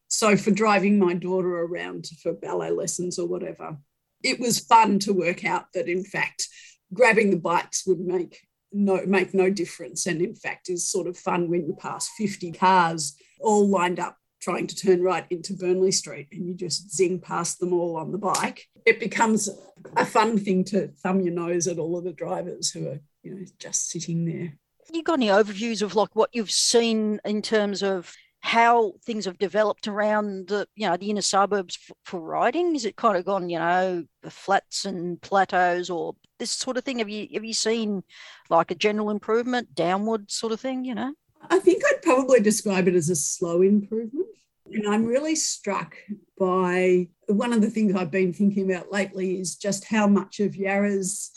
So, 0.07 0.37
for 0.37 0.51
driving 0.51 0.97
my 0.97 1.13
daughter 1.13 1.63
around 1.63 2.07
for 2.23 2.31
ballet 2.31 2.71
lessons 2.71 3.19
or 3.19 3.27
whatever, 3.27 3.77
it 4.25 4.39
was 4.39 4.59
fun 4.59 4.97
to 4.99 5.13
work 5.13 5.45
out 5.45 5.71
that, 5.73 5.87
in 5.87 6.03
fact, 6.03 6.47
grabbing 6.93 7.29
the 7.29 7.37
bikes 7.37 7.85
would 7.85 7.99
make 7.99 8.41
no 8.71 9.05
make 9.05 9.33
no 9.33 9.49
difference. 9.49 10.05
And 10.07 10.21
in 10.21 10.35
fact 10.35 10.69
is 10.69 10.87
sort 10.87 11.07
of 11.07 11.17
fun 11.17 11.49
when 11.49 11.65
you 11.65 11.75
pass 11.79 12.09
50 12.17 12.51
cars 12.51 13.15
all 13.39 13.67
lined 13.67 13.99
up 13.99 14.17
trying 14.41 14.67
to 14.67 14.75
turn 14.75 15.01
right 15.01 15.25
into 15.29 15.53
Burnley 15.53 15.91
Street 15.91 16.27
and 16.31 16.47
you 16.47 16.53
just 16.53 16.93
zing 16.93 17.19
past 17.19 17.59
them 17.59 17.73
all 17.73 17.95
on 17.95 18.11
the 18.11 18.17
bike. 18.17 18.67
It 18.85 18.99
becomes 18.99 19.49
a 19.95 20.05
fun 20.05 20.37
thing 20.37 20.63
to 20.65 20.87
thumb 20.87 21.21
your 21.21 21.33
nose 21.33 21.67
at 21.67 21.79
all 21.79 21.97
of 21.97 22.03
the 22.03 22.11
drivers 22.11 22.71
who 22.71 22.87
are 22.89 22.99
you 23.23 23.35
know 23.35 23.45
just 23.59 23.89
sitting 23.89 24.25
there. 24.25 24.53
You 24.91 25.03
got 25.03 25.19
any 25.19 25.27
overviews 25.27 25.81
of 25.81 25.95
like 25.95 26.15
what 26.15 26.29
you've 26.33 26.51
seen 26.51 27.19
in 27.23 27.41
terms 27.41 27.81
of 27.81 28.13
how 28.45 28.93
things 29.03 29.25
have 29.25 29.39
developed 29.39 29.87
around 29.87 30.49
the 30.49 30.67
you 30.75 30.87
know 30.87 30.95
the 30.95 31.09
inner 31.09 31.21
suburbs 31.21 31.75
for, 31.75 31.95
for 32.05 32.19
riding? 32.19 32.75
Is 32.75 32.85
it 32.85 32.95
kind 32.95 33.17
of 33.17 33.25
gone 33.25 33.49
you 33.49 33.57
know 33.57 34.05
flats 34.29 34.85
and 34.85 35.19
plateaus 35.19 35.89
or 35.89 36.15
this 36.37 36.51
sort 36.51 36.77
of 36.77 36.83
thing? 36.83 36.99
Have 36.99 37.09
you 37.09 37.27
have 37.33 37.43
you 37.43 37.55
seen 37.55 38.03
like 38.49 38.69
a 38.69 38.75
general 38.75 39.09
improvement 39.09 39.73
downward 39.73 40.29
sort 40.29 40.53
of 40.53 40.59
thing 40.59 40.85
you 40.85 40.93
know? 40.93 41.13
I 41.49 41.59
think 41.59 41.83
i'd 41.85 42.01
probably 42.01 42.39
describe 42.39 42.87
it 42.87 42.95
as 42.95 43.09
a 43.09 43.15
slow 43.15 43.61
improvement. 43.61 44.27
And 44.71 44.87
i'm 44.87 45.05
really 45.05 45.35
struck 45.35 45.95
by 46.39 47.07
one 47.27 47.53
of 47.53 47.61
the 47.61 47.69
things 47.69 47.95
i've 47.95 48.11
been 48.11 48.33
thinking 48.33 48.71
about 48.71 48.91
lately 48.91 49.39
is 49.39 49.55
just 49.55 49.85
how 49.85 50.07
much 50.07 50.39
of 50.39 50.55
yarra's 50.55 51.31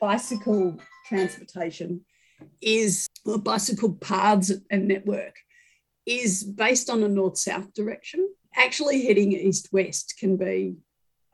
bicycle 0.00 0.78
transportation 1.06 2.02
is 2.60 3.06
or 3.24 3.38
bicycle 3.38 3.94
paths 3.94 4.52
and 4.70 4.86
network 4.86 5.34
is 6.08 6.42
based 6.42 6.88
on 6.88 7.02
a 7.02 7.08
north 7.08 7.36
south 7.36 7.74
direction. 7.74 8.28
Actually, 8.56 9.06
heading 9.06 9.32
east 9.32 9.68
west 9.72 10.14
can 10.18 10.36
be 10.36 10.76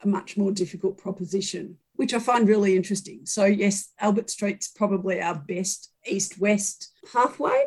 a 0.02 0.08
much 0.08 0.36
more 0.36 0.50
difficult 0.50 0.98
proposition, 0.98 1.76
which 1.94 2.12
I 2.12 2.18
find 2.18 2.48
really 2.48 2.76
interesting. 2.76 3.20
So, 3.24 3.44
yes, 3.44 3.92
Albert 4.00 4.30
Street's 4.30 4.68
probably 4.68 5.20
our 5.20 5.36
best 5.36 5.92
east 6.06 6.38
west 6.40 6.92
pathway. 7.12 7.66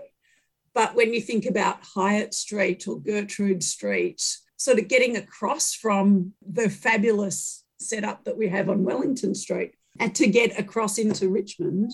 But 0.73 0.95
when 0.95 1.13
you 1.13 1.21
think 1.21 1.45
about 1.45 1.81
Highett 1.81 2.33
Street 2.33 2.87
or 2.87 2.99
Gertrude 2.99 3.63
Street, 3.63 4.21
sort 4.57 4.77
of 4.77 4.87
getting 4.87 5.17
across 5.17 5.73
from 5.73 6.33
the 6.47 6.69
fabulous 6.69 7.63
setup 7.79 8.25
that 8.25 8.37
we 8.37 8.49
have 8.49 8.69
on 8.69 8.83
Wellington 8.83 9.33
Street 9.33 9.75
and 9.99 10.13
to 10.15 10.27
get 10.27 10.59
across 10.59 10.97
into 10.97 11.29
Richmond 11.29 11.91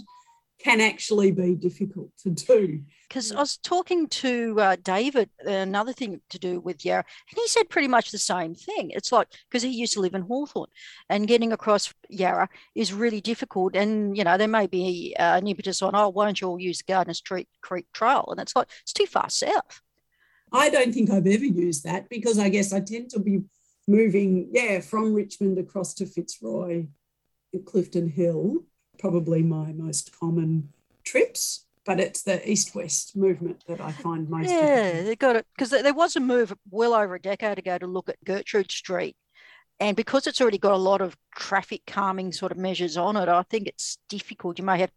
can 0.64 0.80
actually 0.80 1.32
be 1.32 1.56
difficult 1.56 2.10
to 2.24 2.30
do. 2.30 2.82
Because 3.10 3.32
I 3.32 3.40
was 3.40 3.58
talking 3.58 4.08
to 4.08 4.56
uh, 4.60 4.76
David, 4.82 5.30
another 5.46 5.94
thing 5.94 6.22
to 6.30 6.40
do 6.40 6.60
with 6.60 6.86
Yarra, 6.86 7.04
and 7.30 7.38
he 7.38 7.48
said 7.48 7.70
pretty 7.70 7.90
much 7.90 8.12
the 8.12 8.18
same 8.18 8.56
thing. 8.56 8.92
It's 8.92 9.12
like, 9.12 9.28
because 9.50 9.62
he 9.62 9.70
used 9.70 9.94
to 9.94 10.00
live 10.00 10.16
in 10.16 10.22
Hawthorn, 10.22 10.70
and 11.10 11.28
getting 11.28 11.52
across 11.52 11.94
Yarra 12.10 12.48
is 12.76 12.94
really 12.94 13.22
difficult. 13.22 13.76
And, 13.76 14.18
you 14.18 14.24
know, 14.24 14.38
there 14.38 14.48
may 14.48 14.68
be 14.68 15.16
uh, 15.20 15.38
an 15.38 15.48
impetus 15.48 15.82
on, 15.82 15.96
oh, 15.96 16.10
why 16.10 16.26
don't 16.26 16.40
you 16.40 16.48
all 16.48 16.60
use 16.60 16.82
Gardner 16.82 17.14
Street 17.14 17.50
Creek 17.62 17.86
Trail? 17.94 18.26
And 18.30 18.40
it's 18.40 18.56
like, 18.56 18.70
it's 18.82 18.94
too 18.94 19.06
far 19.06 19.30
south. 19.30 19.82
I 20.52 20.70
don't 20.70 20.94
think 20.94 21.10
I've 21.10 21.28
ever 21.28 21.46
used 21.46 21.84
that 21.84 22.10
because 22.10 22.40
I 22.40 22.50
guess 22.50 22.74
I 22.74 22.80
tend 22.80 23.10
to 23.12 23.20
be 23.20 23.42
moving, 23.88 24.50
yeah, 24.52 24.80
from 24.80 25.14
Richmond 25.14 25.58
across 25.60 25.94
to 25.96 26.06
Fitzroy, 26.06 26.86
and 27.54 27.66
Clifton 27.66 28.08
Hill 28.08 28.64
probably 29.00 29.44
my 29.44 29.72
most 29.74 30.18
common 30.20 30.70
trips 31.04 31.66
but 31.86 32.00
it's 32.00 32.22
the 32.22 32.50
east-west 32.50 33.16
movement 33.16 33.64
that 33.68 33.82
I 33.82 33.92
find 33.92 34.30
most. 34.30 34.50
Yeah, 34.50 35.02
they 35.02 35.16
got 35.16 35.36
it 35.36 35.46
because 35.56 35.70
there 35.70 35.94
was 35.94 36.16
a 36.16 36.20
move 36.20 36.54
well 36.72 36.94
over 36.94 37.16
a 37.16 37.22
decade 37.22 37.60
ago 37.60 37.78
to 37.78 37.88
look 37.88 38.10
at 38.10 38.24
Gertrude 38.24 38.72
Street, 38.72 39.18
and 39.80 39.98
because 39.98 40.28
it's 40.28 40.40
already 40.40 40.58
got 40.58 40.72
a 40.72 40.78
lot 40.78 41.02
of 41.02 41.18
traffic 41.36 41.82
calming 41.86 42.32
sort 42.32 42.52
of 42.52 42.58
measures 42.58 42.96
on 42.96 43.18
it, 43.18 43.28
I 43.28 43.44
think 43.44 43.68
it's 43.68 43.98
difficult. 44.08 44.60
You 44.60 44.66
may 44.66 44.80
have 44.80 44.92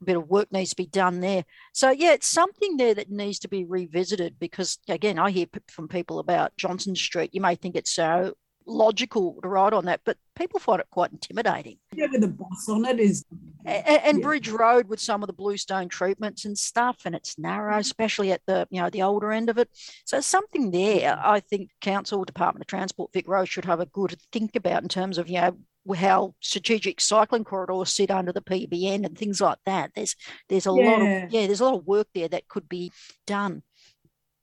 a 0.00 0.04
bit 0.04 0.16
of 0.16 0.28
work 0.28 0.52
needs 0.52 0.70
to 0.70 0.76
be 0.76 0.86
done 0.86 1.20
there. 1.20 1.44
So 1.72 1.90
yeah, 1.90 2.12
it's 2.12 2.28
something 2.28 2.76
there 2.76 2.94
that 2.94 3.10
needs 3.10 3.38
to 3.40 3.48
be 3.48 3.64
revisited 3.64 4.38
because 4.38 4.78
again, 4.88 5.18
I 5.18 5.30
hear 5.30 5.46
from 5.68 5.88
people 5.88 6.18
about 6.20 6.56
Johnson 6.56 6.94
Street. 6.94 7.30
You 7.32 7.40
may 7.40 7.56
think 7.56 7.74
it's 7.74 7.92
so 7.92 8.34
logical 8.70 9.38
to 9.42 9.48
ride 9.48 9.72
on 9.72 9.84
that, 9.86 10.00
but 10.04 10.16
people 10.36 10.60
find 10.60 10.80
it 10.80 10.86
quite 10.90 11.12
intimidating. 11.12 11.78
Yeah, 11.94 12.06
with 12.10 12.20
the 12.20 12.28
bus 12.28 12.68
on 12.68 12.84
it 12.84 12.98
is. 12.98 13.24
And, 13.64 13.86
and 13.86 14.18
yeah. 14.18 14.22
Bridge 14.22 14.48
Road 14.48 14.88
with 14.88 15.00
some 15.00 15.22
of 15.22 15.26
the 15.26 15.32
bluestone 15.32 15.88
treatments 15.88 16.44
and 16.44 16.56
stuff, 16.56 17.02
and 17.04 17.14
it's 17.14 17.38
narrow, 17.38 17.72
mm-hmm. 17.72 17.80
especially 17.80 18.32
at 18.32 18.42
the 18.46 18.66
you 18.70 18.80
know 18.80 18.90
the 18.90 19.02
older 19.02 19.32
end 19.32 19.50
of 19.50 19.58
it. 19.58 19.68
So 20.04 20.20
something 20.20 20.70
there, 20.70 21.18
I 21.22 21.40
think 21.40 21.70
Council 21.80 22.24
Department 22.24 22.62
of 22.62 22.68
Transport 22.68 23.12
Vic 23.12 23.28
Road 23.28 23.46
should 23.46 23.64
have 23.64 23.80
a 23.80 23.86
good 23.86 24.16
think 24.32 24.56
about 24.56 24.82
in 24.82 24.88
terms 24.88 25.18
of 25.18 25.28
you 25.28 25.40
know 25.40 25.56
how 25.94 26.34
strategic 26.40 27.00
cycling 27.00 27.44
corridors 27.44 27.90
sit 27.90 28.10
under 28.10 28.32
the 28.32 28.42
PBN 28.42 29.04
and 29.04 29.16
things 29.16 29.40
like 29.40 29.58
that. 29.66 29.90
There's 29.94 30.14
there's 30.48 30.66
a 30.66 30.74
yeah. 30.74 30.90
lot 30.90 31.02
of 31.02 31.32
yeah, 31.32 31.46
there's 31.46 31.60
a 31.60 31.64
lot 31.64 31.78
of 31.78 31.86
work 31.86 32.08
there 32.14 32.28
that 32.28 32.48
could 32.48 32.68
be 32.68 32.92
done. 33.26 33.62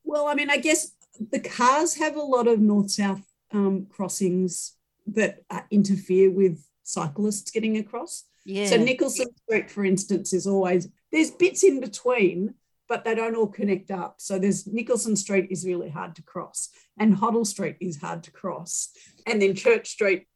Well, 0.03 0.27
I 0.27 0.35
mean, 0.35 0.49
I 0.49 0.57
guess 0.57 0.91
the 1.19 1.39
cars 1.39 1.95
have 1.95 2.15
a 2.15 2.21
lot 2.21 2.47
of 2.47 2.59
north 2.59 2.91
south 2.91 3.21
um, 3.51 3.87
crossings 3.89 4.73
that 5.07 5.43
uh, 5.49 5.61
interfere 5.71 6.29
with 6.31 6.63
cyclists 6.83 7.51
getting 7.51 7.77
across. 7.77 8.25
Yeah. 8.45 8.67
So 8.67 8.77
Nicholson 8.77 9.27
Street, 9.43 9.69
for 9.69 9.83
instance, 9.85 10.33
is 10.33 10.47
always 10.47 10.87
there's 11.11 11.31
bits 11.31 11.63
in 11.63 11.79
between, 11.79 12.53
but 12.87 13.03
they 13.03 13.15
don't 13.15 13.35
all 13.35 13.47
connect 13.47 13.91
up. 13.91 14.15
So 14.19 14.39
there's 14.39 14.67
Nicholson 14.67 15.15
Street 15.15 15.47
is 15.49 15.65
really 15.65 15.89
hard 15.89 16.15
to 16.15 16.23
cross, 16.23 16.69
and 16.97 17.15
Hoddle 17.15 17.45
Street 17.45 17.75
is 17.79 17.97
hard 17.97 18.23
to 18.23 18.31
cross, 18.31 18.89
and 19.25 19.41
then 19.41 19.55
Church 19.55 19.89
Street 19.89 20.27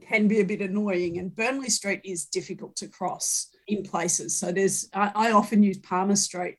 can 0.00 0.26
be 0.26 0.40
a 0.40 0.44
bit 0.44 0.60
annoying, 0.60 1.18
and 1.18 1.34
Burnley 1.34 1.70
Street 1.70 2.00
is 2.04 2.24
difficult 2.24 2.76
to 2.76 2.88
cross 2.88 3.48
in 3.68 3.82
places. 3.82 4.34
So 4.34 4.50
there's 4.50 4.88
I, 4.92 5.12
I 5.14 5.32
often 5.32 5.62
use 5.62 5.78
Palmer 5.78 6.16
Street 6.16 6.56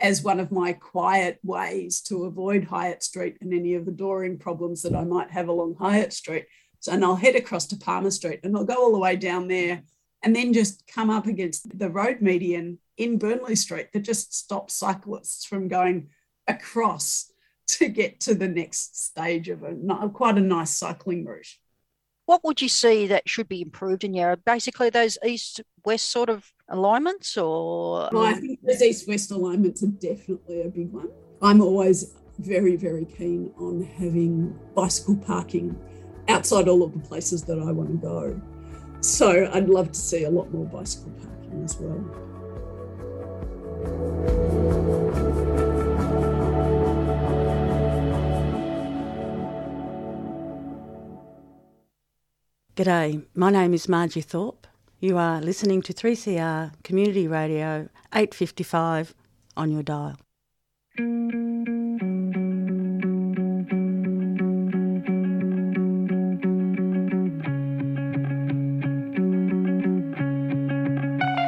as 0.00 0.22
one 0.22 0.40
of 0.40 0.52
my 0.52 0.72
quiet 0.72 1.38
ways 1.42 2.00
to 2.02 2.24
avoid 2.24 2.64
Highett 2.64 3.02
Street 3.02 3.36
and 3.40 3.52
any 3.52 3.74
of 3.74 3.86
the 3.86 3.92
dooring 3.92 4.38
problems 4.38 4.82
that 4.82 4.94
I 4.94 5.04
might 5.04 5.30
have 5.30 5.48
along 5.48 5.76
Highett 5.76 6.12
Street. 6.12 6.46
So, 6.80 6.92
and 6.92 7.04
I'll 7.04 7.16
head 7.16 7.36
across 7.36 7.66
to 7.68 7.76
Palmer 7.76 8.10
Street 8.10 8.40
and 8.42 8.56
I'll 8.56 8.64
go 8.64 8.74
all 8.74 8.92
the 8.92 8.98
way 8.98 9.16
down 9.16 9.48
there 9.48 9.82
and 10.22 10.34
then 10.34 10.52
just 10.52 10.86
come 10.86 11.10
up 11.10 11.26
against 11.26 11.78
the 11.78 11.90
road 11.90 12.20
median 12.20 12.78
in 12.96 13.18
Burnley 13.18 13.56
Street 13.56 13.92
that 13.92 14.00
just 14.00 14.34
stops 14.34 14.74
cyclists 14.74 15.44
from 15.44 15.68
going 15.68 16.08
across 16.48 17.30
to 17.66 17.88
get 17.88 18.20
to 18.20 18.34
the 18.34 18.48
next 18.48 19.02
stage 19.02 19.48
of 19.48 19.62
a 19.62 20.08
quite 20.10 20.36
a 20.36 20.40
nice 20.40 20.70
cycling 20.70 21.24
route. 21.24 21.56
What 22.26 22.42
would 22.44 22.62
you 22.62 22.68
see 22.68 23.06
that 23.06 23.28
should 23.28 23.48
be 23.48 23.62
improved 23.62 24.04
in 24.04 24.14
Yarra? 24.14 24.38
Basically, 24.38 24.90
those 24.90 25.18
east 25.24 25.60
west 25.84 26.10
sort 26.10 26.30
of 26.30 26.52
alignments, 26.68 27.36
or 27.36 28.08
well, 28.12 28.24
I 28.24 28.32
um, 28.32 28.40
think 28.40 28.60
those 28.62 28.82
east 28.82 29.08
west 29.08 29.30
alignments 29.30 29.82
are 29.82 29.88
definitely 29.88 30.62
a 30.62 30.68
big 30.68 30.92
one. 30.92 31.08
I'm 31.42 31.60
always 31.60 32.14
very, 32.38 32.76
very 32.76 33.04
keen 33.04 33.52
on 33.58 33.82
having 33.82 34.58
bicycle 34.74 35.16
parking 35.16 35.78
outside 36.28 36.68
all 36.68 36.82
of 36.82 36.92
the 36.92 37.00
places 37.00 37.44
that 37.44 37.58
I 37.58 37.70
want 37.70 37.90
to 37.90 37.96
go. 37.96 38.40
So 39.00 39.50
I'd 39.52 39.68
love 39.68 39.92
to 39.92 39.98
see 39.98 40.24
a 40.24 40.30
lot 40.30 40.52
more 40.52 40.64
bicycle 40.64 41.12
parking 41.12 41.62
as 41.62 41.76
well. 41.78 42.20
G'day, 52.76 53.24
my 53.36 53.50
name 53.50 53.72
is 53.72 53.88
Margie 53.88 54.20
Thorpe. 54.20 54.63
You 55.04 55.18
are 55.18 55.38
listening 55.42 55.82
to 55.82 55.92
3CR 55.92 56.72
Community 56.82 57.28
Radio 57.28 57.90
855 58.14 59.14
on 59.54 59.70
your 59.70 59.82
dial. 59.82 60.16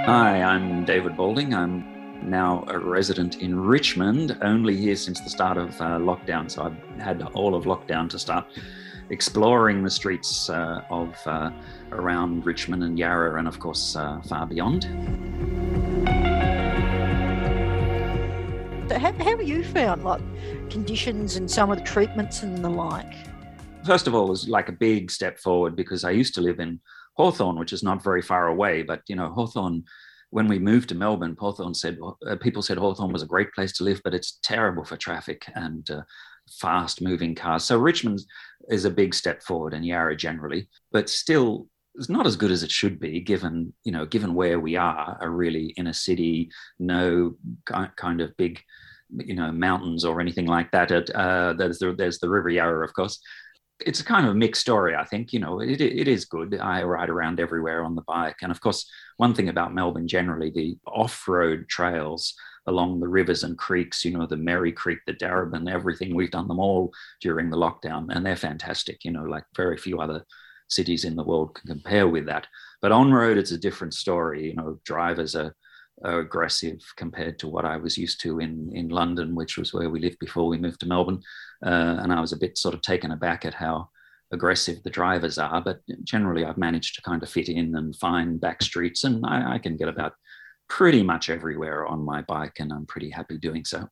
Hi, 0.05 0.42
I'm 0.42 0.85
David 0.85 1.16
Balding. 1.16 1.55
I'm 1.55 1.83
now 2.29 2.62
a 2.69 2.79
resident 2.79 3.37
in 3.37 3.59
Richmond, 3.59 4.37
only 4.42 4.77
here 4.77 4.97
since 4.97 5.19
the 5.21 5.31
start 5.31 5.57
of 5.57 5.71
uh, 5.81 5.97
lockdown. 5.97 6.51
So 6.51 6.64
I've 6.64 7.01
had 7.01 7.23
all 7.33 7.55
of 7.55 7.64
lockdown 7.64 8.11
to 8.11 8.19
start 8.19 8.45
exploring 9.11 9.83
the 9.83 9.90
streets 9.90 10.51
uh, 10.51 10.83
of 10.90 11.16
uh, 11.27 11.51
around 11.92 12.45
Richmond 12.47 12.83
and 12.83 12.99
Yarra, 12.99 13.38
and 13.38 13.49
of 13.49 13.59
course 13.59 13.97
uh, 13.97 14.21
far 14.23 14.47
beyond. 14.47 14.85
How, 18.90 19.12
how 19.12 19.25
have 19.25 19.42
you 19.42 19.62
found 19.64 20.05
like 20.05 20.23
conditions 20.71 21.37
and 21.37 21.51
some 21.51 21.71
of 21.71 21.79
the 21.79 21.85
treatments 21.85 22.42
and 22.42 22.64
the 22.64 22.69
like? 22.69 23.14
first 23.87 24.07
of 24.07 24.14
all, 24.14 24.27
it 24.27 24.31
was 24.31 24.49
like 24.49 24.69
a 24.69 24.73
big 24.73 25.11
step 25.11 25.38
forward 25.38 25.77
because 25.77 26.05
I 26.05 26.11
used 26.11 26.35
to 26.35 26.40
live 26.40 26.59
in 26.59 26.81
Hawthorn, 27.14 27.59
which 27.59 27.73
is 27.73 27.83
not 27.83 28.03
very 28.03 28.21
far 28.21 28.49
away. 28.49 28.83
But 28.83 29.03
you 29.07 29.16
know, 29.16 29.31
Hawthorn, 29.31 29.85
when 30.31 30.49
we 30.49 30.59
moved 30.59 30.88
to 30.90 30.95
Melbourne, 30.95 31.37
Hawthorn 31.38 31.75
said 31.75 31.99
uh, 32.27 32.37
people 32.37 32.62
said 32.62 32.77
Hawthorn 32.77 33.12
was 33.12 33.23
a 33.23 33.27
great 33.35 33.53
place 33.53 33.73
to 33.75 33.85
live, 33.85 34.01
but 34.05 34.14
it's 34.14 34.38
terrible 34.42 34.85
for 34.85 34.97
traffic 34.97 35.47
and 35.55 35.88
uh, 35.90 36.03
fast 36.51 37.01
moving 37.01 37.35
cars. 37.35 37.64
So 37.64 37.79
Richmond 37.79 38.21
is 38.68 38.85
a 38.85 38.90
big 38.90 39.14
step 39.14 39.42
forward, 39.42 39.74
and 39.74 39.85
Yarra 39.85 40.16
generally, 40.16 40.68
but 40.92 41.09
still. 41.09 41.68
It's 41.98 42.11
not 42.11 42.26
as 42.26 42.37
good 42.37 42.50
as 42.50 42.62
it 42.62 42.70
should 42.70 43.00
be, 43.00 43.20
given 43.20 43.72
you 43.85 43.90
know, 43.90 44.05
given 44.05 44.35
where 44.35 44.61
we 44.61 44.76
are, 44.76 45.16
a 45.18 45.31
really 45.31 45.72
in 45.79 45.87
a 45.87 45.94
city, 45.94 46.50
no 46.79 47.37
kind 47.96 48.20
of 48.20 48.37
big 48.37 48.61
you 49.11 49.35
know 49.35 49.50
mountains 49.50 50.05
or 50.05 50.20
anything 50.20 50.44
like 50.44 50.70
that. 50.72 50.90
at, 50.90 51.09
Uh, 51.14 51.55
there's 51.55 51.79
the 51.79 51.94
there's 51.96 52.18
the 52.18 52.29
River 52.29 52.50
Yarra, 52.50 52.85
of 52.85 52.92
course, 52.92 53.18
it's 53.81 54.00
a 54.00 54.05
kind 54.05 54.26
of 54.26 54.37
mixed 54.37 54.61
story. 54.61 54.94
I 54.94 55.05
think 55.05 55.33
you 55.33 55.40
know 55.40 55.61
it, 55.61 55.81
it 55.81 56.09
is 56.09 56.24
good. 56.24 56.59
I 56.61 56.83
ride 56.83 57.11
around 57.11 57.40
everywhere 57.40 57.85
on 57.85 57.94
the 57.94 58.02
bike, 58.02 58.37
and 58.42 58.50
of 58.50 58.61
course, 58.61 58.90
one 59.16 59.35
thing 59.35 59.48
about 59.48 59.74
Melbourne 59.74 60.09
generally, 60.09 60.50
the 60.50 60.76
off-road 60.87 61.68
trails 61.68 62.35
along 62.66 63.00
the 63.00 63.09
rivers 63.09 63.44
and 63.44 63.57
creeks, 63.57 64.05
you 64.05 64.16
know, 64.16 64.26
the 64.26 64.37
Merri 64.37 64.72
Creek, 64.72 64.98
the 65.07 65.12
Darebin, 65.12 65.70
everything. 65.70 66.14
We've 66.14 66.31
done 66.31 66.48
them 66.48 66.61
all 66.61 66.92
during 67.20 67.50
the 67.50 67.57
lockdown, 67.57 68.07
and 68.11 68.24
they're 68.24 68.37
fantastic. 68.37 69.05
You 69.05 69.12
know, 69.12 69.24
like 69.24 69.44
very 69.55 69.76
few 69.76 70.00
other 70.00 70.24
cities 70.68 71.05
in 71.05 71.14
the 71.16 71.24
world 71.24 71.55
can 71.55 71.68
compare 71.68 72.09
with 72.09 72.26
that. 72.26 72.46
But 72.83 72.92
on 72.92 73.12
road, 73.12 73.38
it's 73.38 73.52
a 73.52 73.59
different 73.59 73.94
story. 73.94 74.48
You 74.48 74.55
know, 74.55 74.81
drivers 74.85 75.37
are 75.37 75.55
aggressive 76.05 76.81
compared 76.96 77.38
to 77.38 77.48
what 77.48 77.64
I 77.64 77.76
was 77.76 77.96
used 77.96 78.20
to 78.22 78.40
in 78.40 78.70
in 78.74 78.88
London, 78.88 79.35
which 79.35 79.57
was 79.57 79.72
where 79.72 79.90
we 79.90 80.00
lived 80.00 80.18
before 80.18 80.48
we 80.48 80.59
moved 80.59 80.81
to 80.81 80.87
Melbourne. 80.87 81.22
Uh, 81.64 81.98
and 82.00 82.12
I 82.12 82.20
was 82.20 82.33
a 82.33 82.38
bit 82.38 82.59
sort 82.59 82.74
of 82.74 82.83
taken 82.83 83.12
aback 83.12 83.44
at 83.44 83.55
how 83.55 83.88
aggressive 84.33 84.83
the 84.83 84.90
drivers 84.90 85.38
are. 85.38 85.61
But 85.61 85.81
generally, 86.05 86.44
I've 86.44 86.59
managed 86.59 86.96
to 86.96 87.02
kind 87.02 87.22
of 87.22 87.29
fit 87.29 87.48
in 87.48 87.74
and 87.76 87.94
find 87.96 88.40
back 88.40 88.62
streets, 88.62 89.05
and 89.05 89.24
I, 89.24 89.55
I 89.55 89.59
can 89.59 89.76
get 89.76 89.88
about 89.88 90.14
pretty 90.68 91.02
much 91.02 91.31
everywhere 91.31 91.87
on 91.87 92.05
my 92.05 92.22
bike, 92.22 92.55
and 92.59 92.72
I'm 92.72 92.87
pretty 92.87 93.11
happy 93.11 93.38
doing 93.38 93.64
so. 93.64 93.88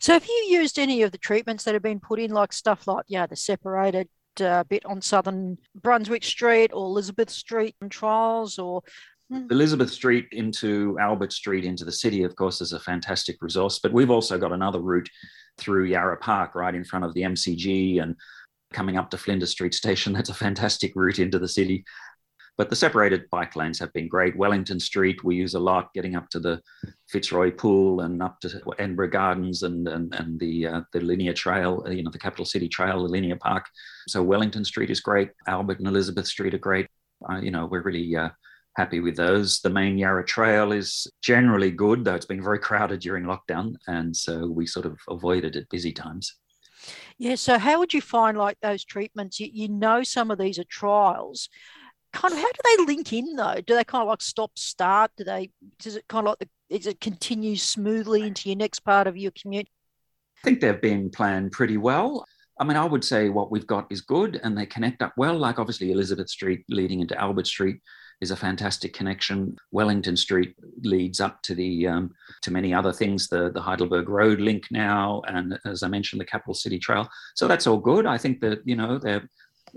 So, 0.00 0.12
have 0.12 0.26
you 0.26 0.46
used 0.50 0.78
any 0.78 1.02
of 1.02 1.12
the 1.12 1.18
treatments 1.18 1.64
that 1.64 1.74
have 1.74 1.82
been 1.82 2.00
put 2.00 2.20
in, 2.20 2.30
like 2.30 2.52
stuff 2.52 2.86
like 2.86 3.04
yeah, 3.08 3.26
the 3.26 3.36
separated 3.36 4.08
uh, 4.40 4.64
bit 4.64 4.84
on 4.86 5.02
Southern 5.02 5.58
Brunswick 5.74 6.22
Street 6.22 6.70
or 6.72 6.86
Elizabeth 6.86 7.30
Street 7.30 7.74
trials, 7.90 8.58
or 8.58 8.82
Hmm. 9.30 9.46
Elizabeth 9.50 9.90
Street 9.90 10.26
into 10.32 10.96
Albert 10.98 11.34
Street 11.34 11.64
into 11.64 11.84
the 11.84 11.92
city, 11.92 12.22
of 12.22 12.34
course, 12.34 12.62
is 12.62 12.72
a 12.72 12.80
fantastic 12.80 13.36
resource. 13.42 13.78
But 13.78 13.92
we've 13.92 14.10
also 14.10 14.38
got 14.38 14.52
another 14.52 14.80
route 14.80 15.10
through 15.58 15.84
Yarra 15.84 16.16
Park, 16.16 16.54
right 16.54 16.74
in 16.74 16.82
front 16.84 17.04
of 17.04 17.12
the 17.12 17.22
MCG, 17.22 18.02
and 18.02 18.16
coming 18.72 18.96
up 18.96 19.10
to 19.10 19.18
Flinders 19.18 19.50
Street 19.50 19.74
Station. 19.74 20.12
That's 20.14 20.30
a 20.30 20.34
fantastic 20.34 20.92
route 20.94 21.18
into 21.18 21.38
the 21.38 21.48
city. 21.48 21.84
But 22.58 22.70
the 22.70 22.76
separated 22.76 23.30
bike 23.30 23.54
lanes 23.54 23.78
have 23.78 23.92
been 23.92 24.08
great. 24.08 24.36
Wellington 24.36 24.80
Street, 24.80 25.22
we 25.22 25.36
use 25.36 25.54
a 25.54 25.60
lot, 25.60 25.94
getting 25.94 26.16
up 26.16 26.28
to 26.30 26.40
the 26.40 26.60
Fitzroy 27.08 27.52
Pool 27.52 28.00
and 28.00 28.20
up 28.20 28.40
to 28.40 28.60
Edinburgh 28.78 29.10
Gardens 29.10 29.62
and 29.62 29.86
and, 29.88 30.12
and 30.14 30.38
the 30.40 30.66
uh, 30.66 30.80
the 30.92 31.00
linear 31.00 31.32
trail, 31.32 31.86
you 31.88 32.02
know, 32.02 32.10
the 32.10 32.18
capital 32.18 32.44
city 32.44 32.68
trail, 32.68 33.02
the 33.02 33.08
linear 33.08 33.36
park. 33.36 33.64
So 34.08 34.22
Wellington 34.22 34.64
Street 34.64 34.90
is 34.90 35.00
great. 35.00 35.30
Albert 35.46 35.78
and 35.78 35.88
Elizabeth 35.88 36.26
Street 36.26 36.52
are 36.52 36.58
great. 36.58 36.88
Uh, 37.30 37.36
you 37.36 37.52
know, 37.52 37.66
we're 37.66 37.82
really 37.82 38.14
uh, 38.16 38.30
happy 38.76 39.00
with 39.00 39.16
those. 39.16 39.60
The 39.60 39.70
main 39.70 39.98
Yarra 39.98 40.24
Trail 40.24 40.72
is 40.72 41.06
generally 41.22 41.70
good, 41.70 42.04
though 42.04 42.14
it's 42.14 42.26
been 42.26 42.42
very 42.42 42.58
crowded 42.60 43.00
during 43.00 43.24
lockdown. 43.24 43.74
And 43.88 44.16
so 44.16 44.46
we 44.46 44.66
sort 44.66 44.86
of 44.86 44.98
avoided 45.08 45.56
it 45.56 45.62
at 45.62 45.68
busy 45.68 45.92
times. 45.92 46.34
Yeah. 47.18 47.34
So, 47.34 47.58
how 47.58 47.80
would 47.80 47.92
you 47.92 48.00
find 48.00 48.38
like 48.38 48.58
those 48.62 48.84
treatments? 48.84 49.40
You, 49.40 49.48
you 49.52 49.68
know, 49.68 50.04
some 50.04 50.30
of 50.30 50.38
these 50.38 50.58
are 50.58 50.64
trials. 50.64 51.48
Kind 52.12 52.32
of, 52.32 52.40
how 52.40 52.46
do 52.46 52.60
they 52.64 52.84
link 52.84 53.12
in 53.12 53.36
though? 53.36 53.60
Do 53.66 53.74
they 53.74 53.84
kind 53.84 54.02
of 54.02 54.08
like 54.08 54.22
stop, 54.22 54.58
start? 54.58 55.10
Do 55.16 55.24
they, 55.24 55.50
does 55.78 55.96
it 55.96 56.04
kind 56.08 56.26
of 56.26 56.30
like, 56.32 56.38
the, 56.38 56.76
is 56.76 56.86
it 56.86 57.00
continue 57.00 57.56
smoothly 57.56 58.22
into 58.22 58.48
your 58.48 58.56
next 58.56 58.80
part 58.80 59.06
of 59.06 59.16
your 59.16 59.32
commute? 59.32 59.68
I 60.38 60.44
think 60.44 60.60
they've 60.60 60.80
been 60.80 61.10
planned 61.10 61.52
pretty 61.52 61.76
well. 61.76 62.24
I 62.60 62.64
mean, 62.64 62.76
I 62.76 62.84
would 62.84 63.04
say 63.04 63.28
what 63.28 63.50
we've 63.50 63.66
got 63.66 63.86
is 63.90 64.00
good 64.00 64.40
and 64.42 64.56
they 64.56 64.66
connect 64.66 65.02
up 65.02 65.12
well, 65.16 65.36
like 65.36 65.58
obviously 65.58 65.92
Elizabeth 65.92 66.28
Street 66.28 66.64
leading 66.68 67.00
into 67.00 67.18
Albert 67.20 67.46
Street 67.46 67.80
is 68.20 68.30
a 68.32 68.36
fantastic 68.36 68.92
connection. 68.92 69.56
Wellington 69.70 70.16
Street 70.16 70.54
leads 70.82 71.20
up 71.20 71.40
to 71.42 71.54
the 71.54 71.86
um, 71.86 72.10
to 72.42 72.50
many 72.50 72.74
other 72.74 72.92
things, 72.92 73.28
the 73.28 73.52
the 73.52 73.60
Heidelberg 73.60 74.08
Road 74.08 74.40
link 74.40 74.64
now, 74.70 75.22
and 75.28 75.58
as 75.64 75.82
I 75.82 75.88
mentioned, 75.88 76.20
the 76.20 76.26
Capital 76.26 76.54
City 76.54 76.78
Trail. 76.78 77.08
So 77.36 77.46
that's 77.46 77.66
all 77.66 77.78
good. 77.78 78.06
I 78.06 78.18
think 78.18 78.40
that 78.40 78.60
you 78.64 78.74
know 78.74 78.98
they're 78.98 79.28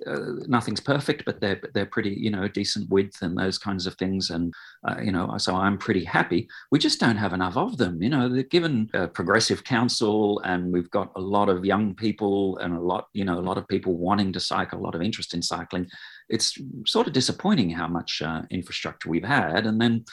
uh, 0.05 0.45
nothing's 0.47 0.79
perfect, 0.79 1.25
but 1.25 1.39
they're 1.39 1.61
they're 1.73 1.85
pretty 1.85 2.11
you 2.11 2.29
know 2.29 2.47
decent 2.47 2.89
width 2.89 3.21
and 3.21 3.37
those 3.37 3.57
kinds 3.57 3.87
of 3.87 3.95
things, 3.95 4.29
and 4.29 4.53
uh, 4.87 4.95
you 5.01 5.11
know 5.11 5.37
so 5.37 5.55
I'm 5.55 5.77
pretty 5.77 6.03
happy. 6.03 6.47
We 6.71 6.79
just 6.79 6.99
don't 6.99 7.17
have 7.17 7.33
enough 7.33 7.57
of 7.57 7.77
them. 7.77 8.01
You 8.01 8.09
know, 8.09 8.43
given 8.43 8.89
a 8.93 9.07
progressive 9.07 9.63
council, 9.63 10.39
and 10.43 10.71
we've 10.71 10.91
got 10.91 11.11
a 11.15 11.21
lot 11.21 11.49
of 11.49 11.65
young 11.65 11.93
people 11.95 12.57
and 12.57 12.75
a 12.75 12.79
lot 12.79 13.07
you 13.13 13.25
know 13.25 13.39
a 13.39 13.41
lot 13.41 13.57
of 13.57 13.67
people 13.67 13.97
wanting 13.97 14.33
to 14.33 14.39
cycle, 14.39 14.79
a 14.79 14.83
lot 14.83 14.95
of 14.95 15.01
interest 15.01 15.33
in 15.33 15.41
cycling. 15.41 15.87
It's 16.29 16.57
sort 16.85 17.07
of 17.07 17.13
disappointing 17.13 17.69
how 17.69 17.87
much 17.87 18.21
uh, 18.21 18.43
infrastructure 18.49 19.09
we've 19.09 19.23
had, 19.23 19.65
and 19.65 19.79
then 19.79 20.05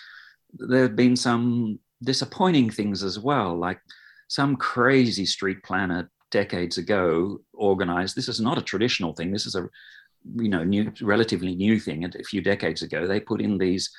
there 0.54 0.82
have 0.82 0.96
been 0.96 1.16
some 1.16 1.78
disappointing 2.02 2.70
things 2.70 3.02
as 3.02 3.18
well, 3.18 3.56
like 3.56 3.80
some 4.28 4.56
crazy 4.56 5.24
street 5.24 5.62
planner 5.62 6.10
decades 6.30 6.78
ago 6.78 7.40
organized. 7.54 8.16
This 8.16 8.28
is 8.28 8.40
not 8.40 8.58
a 8.58 8.62
traditional 8.62 9.14
thing. 9.14 9.32
This 9.32 9.46
is 9.46 9.54
a 9.54 9.68
you 10.36 10.48
know 10.48 10.64
new, 10.64 10.92
relatively 11.00 11.54
new 11.54 11.78
thing. 11.78 12.04
A 12.04 12.24
few 12.24 12.40
decades 12.40 12.82
ago, 12.82 13.06
they 13.06 13.20
put 13.20 13.40
in 13.40 13.58
these 13.58 13.90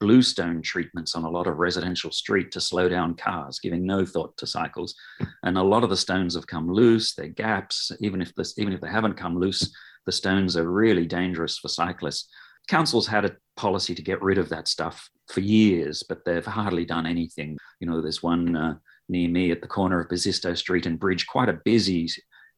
bluestone 0.00 0.62
treatments 0.62 1.14
on 1.14 1.24
a 1.24 1.30
lot 1.30 1.46
of 1.46 1.58
residential 1.58 2.10
street 2.10 2.52
to 2.52 2.60
slow 2.60 2.88
down 2.88 3.14
cars, 3.14 3.58
giving 3.58 3.84
no 3.84 4.04
thought 4.04 4.36
to 4.36 4.46
cycles. 4.46 4.94
And 5.42 5.58
a 5.58 5.62
lot 5.62 5.82
of 5.82 5.90
the 5.90 5.96
stones 5.96 6.34
have 6.34 6.46
come 6.46 6.72
loose. 6.72 7.14
They're 7.14 7.28
gaps. 7.28 7.90
Even 8.00 8.22
if 8.22 8.34
this, 8.34 8.58
even 8.58 8.72
if 8.72 8.80
they 8.80 8.88
haven't 8.88 9.16
come 9.16 9.38
loose, 9.38 9.72
the 10.06 10.12
stones 10.12 10.56
are 10.56 10.70
really 10.70 11.06
dangerous 11.06 11.58
for 11.58 11.68
cyclists. 11.68 12.28
Councils 12.68 13.06
had 13.06 13.24
a 13.24 13.36
policy 13.56 13.94
to 13.94 14.02
get 14.02 14.22
rid 14.22 14.38
of 14.38 14.48
that 14.50 14.68
stuff 14.68 15.10
for 15.28 15.40
years, 15.40 16.04
but 16.08 16.24
they've 16.24 16.44
hardly 16.44 16.84
done 16.84 17.06
anything. 17.06 17.56
You 17.80 17.88
know, 17.88 18.00
there's 18.00 18.22
one 18.22 18.56
uh, 18.56 18.74
near 19.08 19.28
me 19.28 19.50
at 19.50 19.60
the 19.60 19.66
corner 19.66 20.00
of 20.00 20.08
Bosisto 20.08 20.56
Street 20.56 20.86
and 20.86 20.98
Bridge, 20.98 21.26
quite 21.26 21.48
a 21.48 21.60
busy 21.64 22.08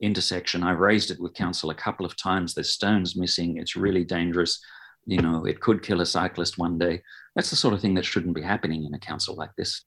intersection. 0.00 0.62
I've 0.62 0.80
raised 0.80 1.10
it 1.10 1.20
with 1.20 1.34
council 1.34 1.70
a 1.70 1.74
couple 1.74 2.06
of 2.06 2.16
times. 2.16 2.54
There's 2.54 2.70
stones 2.70 3.16
missing. 3.16 3.58
It's 3.58 3.76
really 3.76 4.04
dangerous. 4.04 4.60
You 5.06 5.22
know, 5.22 5.44
it 5.46 5.60
could 5.60 5.82
kill 5.82 6.00
a 6.00 6.06
cyclist 6.06 6.58
one 6.58 6.78
day. 6.78 7.02
That's 7.34 7.50
the 7.50 7.56
sort 7.56 7.74
of 7.74 7.80
thing 7.80 7.94
that 7.94 8.04
shouldn't 8.04 8.34
be 8.34 8.42
happening 8.42 8.84
in 8.84 8.94
a 8.94 8.98
council 8.98 9.34
like 9.34 9.54
this. 9.56 9.84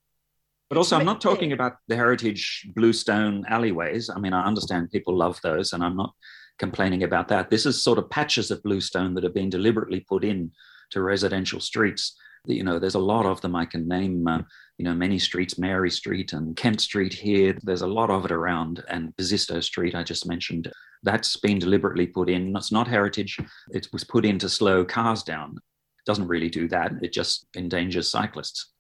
But 0.69 0.77
also, 0.77 0.97
I'm 0.97 1.05
not 1.05 1.21
talking 1.21 1.51
about 1.51 1.77
the 1.87 1.95
heritage 1.95 2.67
bluestone 2.73 3.45
alleyways. 3.47 4.09
I 4.09 4.19
mean, 4.19 4.33
I 4.33 4.43
understand 4.43 4.91
people 4.91 5.15
love 5.15 5.39
those, 5.43 5.73
and 5.73 5.83
I'm 5.83 5.95
not 5.95 6.13
complaining 6.57 7.03
about 7.03 7.27
that. 7.27 7.49
This 7.49 7.65
is 7.65 7.81
sort 7.81 7.99
of 7.99 8.09
patches 8.09 8.49
of 8.49 8.63
bluestone 8.63 9.13
that 9.13 9.23
have 9.23 9.33
been 9.33 9.49
deliberately 9.49 9.99
put 9.99 10.23
in 10.23 10.51
to 10.91 11.01
residential 11.01 11.59
streets 11.59 12.15
you 12.45 12.63
know, 12.63 12.79
there's 12.79 12.95
a 12.95 12.99
lot 12.99 13.25
of 13.25 13.41
them. 13.41 13.55
I 13.55 13.65
can 13.65 13.87
name, 13.87 14.27
uh, 14.27 14.41
you 14.77 14.85
know, 14.85 14.93
many 14.93 15.19
streets, 15.19 15.57
Mary 15.57 15.89
Street 15.89 16.33
and 16.33 16.55
Kent 16.55 16.81
Street 16.81 17.13
here. 17.13 17.57
There's 17.63 17.81
a 17.81 17.87
lot 17.87 18.09
of 18.09 18.25
it 18.25 18.31
around, 18.31 18.83
and 18.89 19.15
Bosisto 19.15 19.63
Street, 19.63 19.95
I 19.95 20.03
just 20.03 20.27
mentioned, 20.27 20.71
that's 21.03 21.37
been 21.37 21.59
deliberately 21.59 22.07
put 22.07 22.29
in. 22.29 22.55
It's 22.55 22.71
not 22.71 22.87
heritage. 22.87 23.37
It 23.71 23.87
was 23.93 24.03
put 24.03 24.25
in 24.25 24.39
to 24.39 24.49
slow 24.49 24.83
cars 24.85 25.23
down. 25.23 25.51
It 25.55 26.05
doesn't 26.05 26.27
really 26.27 26.49
do 26.49 26.67
that. 26.69 26.91
It 27.01 27.13
just 27.13 27.47
endangers 27.55 28.09
cyclists. 28.09 28.71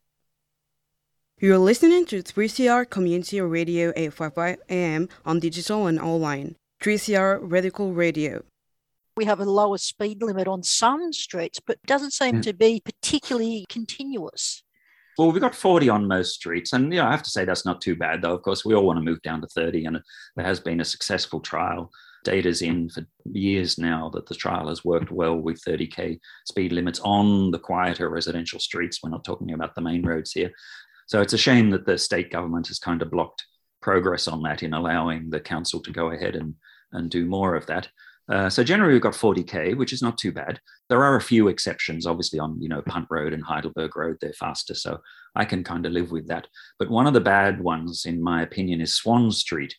You're 1.39 1.57
listening 1.57 2.05
to 2.05 2.23
3CR 2.23 2.89
Community 2.89 3.41
Radio 3.41 3.89
855 3.95 4.57
AM 4.69 5.09
on 5.25 5.39
digital 5.39 5.87
and 5.87 5.99
online. 5.99 6.55
3CR 6.81 7.39
Radical 7.41 7.93
Radio 7.93 8.43
we 9.15 9.25
have 9.25 9.39
a 9.39 9.45
lower 9.45 9.77
speed 9.77 10.21
limit 10.21 10.47
on 10.47 10.63
some 10.63 11.13
streets, 11.13 11.59
but 11.59 11.81
doesn't 11.85 12.11
seem 12.11 12.35
yeah. 12.35 12.41
to 12.41 12.53
be 12.53 12.81
particularly 12.83 13.65
continuous. 13.69 14.63
Well, 15.17 15.31
we've 15.31 15.41
got 15.41 15.53
40 15.53 15.89
on 15.89 16.07
most 16.07 16.33
streets. 16.33 16.73
And, 16.73 16.91
yeah, 16.91 17.07
I 17.07 17.11
have 17.11 17.23
to 17.23 17.29
say 17.29 17.45
that's 17.45 17.65
not 17.65 17.81
too 17.81 17.95
bad, 17.95 18.21
though. 18.21 18.33
Of 18.33 18.41
course, 18.41 18.65
we 18.65 18.73
all 18.73 18.85
want 18.85 18.97
to 18.97 19.05
move 19.05 19.21
down 19.21 19.41
to 19.41 19.47
30, 19.47 19.85
and 19.85 19.99
there 20.35 20.45
has 20.45 20.59
been 20.59 20.81
a 20.81 20.85
successful 20.85 21.39
trial. 21.39 21.91
Data's 22.23 22.61
in 22.61 22.89
for 22.89 23.05
years 23.25 23.77
now 23.77 24.09
that 24.13 24.25
the 24.25 24.35
trial 24.35 24.69
has 24.69 24.85
worked 24.85 25.11
well 25.11 25.35
with 25.35 25.61
30K 25.61 26.19
speed 26.45 26.71
limits 26.71 26.99
on 27.01 27.51
the 27.51 27.59
quieter 27.59 28.09
residential 28.09 28.59
streets. 28.59 28.99
We're 29.03 29.09
not 29.09 29.25
talking 29.25 29.51
about 29.51 29.75
the 29.75 29.81
main 29.81 30.05
roads 30.05 30.31
here. 30.31 30.51
So 31.07 31.21
it's 31.21 31.33
a 31.33 31.37
shame 31.37 31.69
that 31.71 31.85
the 31.85 31.97
state 31.97 32.31
government 32.31 32.67
has 32.67 32.79
kind 32.79 33.01
of 33.01 33.11
blocked 33.11 33.45
progress 33.81 34.27
on 34.27 34.41
that 34.43 34.63
in 34.63 34.73
allowing 34.73 35.29
the 35.29 35.39
council 35.41 35.81
to 35.81 35.91
go 35.91 36.11
ahead 36.11 36.35
and, 36.35 36.55
and 36.93 37.11
do 37.11 37.25
more 37.25 37.55
of 37.55 37.65
that. 37.67 37.89
Uh, 38.31 38.49
so 38.49 38.63
generally 38.63 38.93
we've 38.93 39.01
got 39.01 39.13
40k, 39.13 39.75
which 39.75 39.91
is 39.91 40.01
not 40.01 40.17
too 40.17 40.31
bad. 40.31 40.59
There 40.89 41.03
are 41.03 41.15
a 41.15 41.21
few 41.21 41.49
exceptions, 41.49 42.05
obviously 42.05 42.39
on 42.39 42.61
you 42.61 42.69
know 42.69 42.81
Punt 42.81 43.07
Road 43.09 43.33
and 43.33 43.43
Heidelberg 43.43 43.95
Road, 43.95 44.17
they're 44.21 44.33
faster, 44.33 44.73
so 44.73 44.99
I 45.35 45.45
can 45.45 45.63
kind 45.63 45.85
of 45.85 45.91
live 45.91 46.11
with 46.11 46.27
that. 46.27 46.47
But 46.79 46.89
one 46.89 47.07
of 47.07 47.13
the 47.13 47.21
bad 47.21 47.61
ones, 47.61 48.05
in 48.05 48.21
my 48.21 48.41
opinion, 48.41 48.81
is 48.81 48.95
Swan 48.95 49.31
Street. 49.31 49.75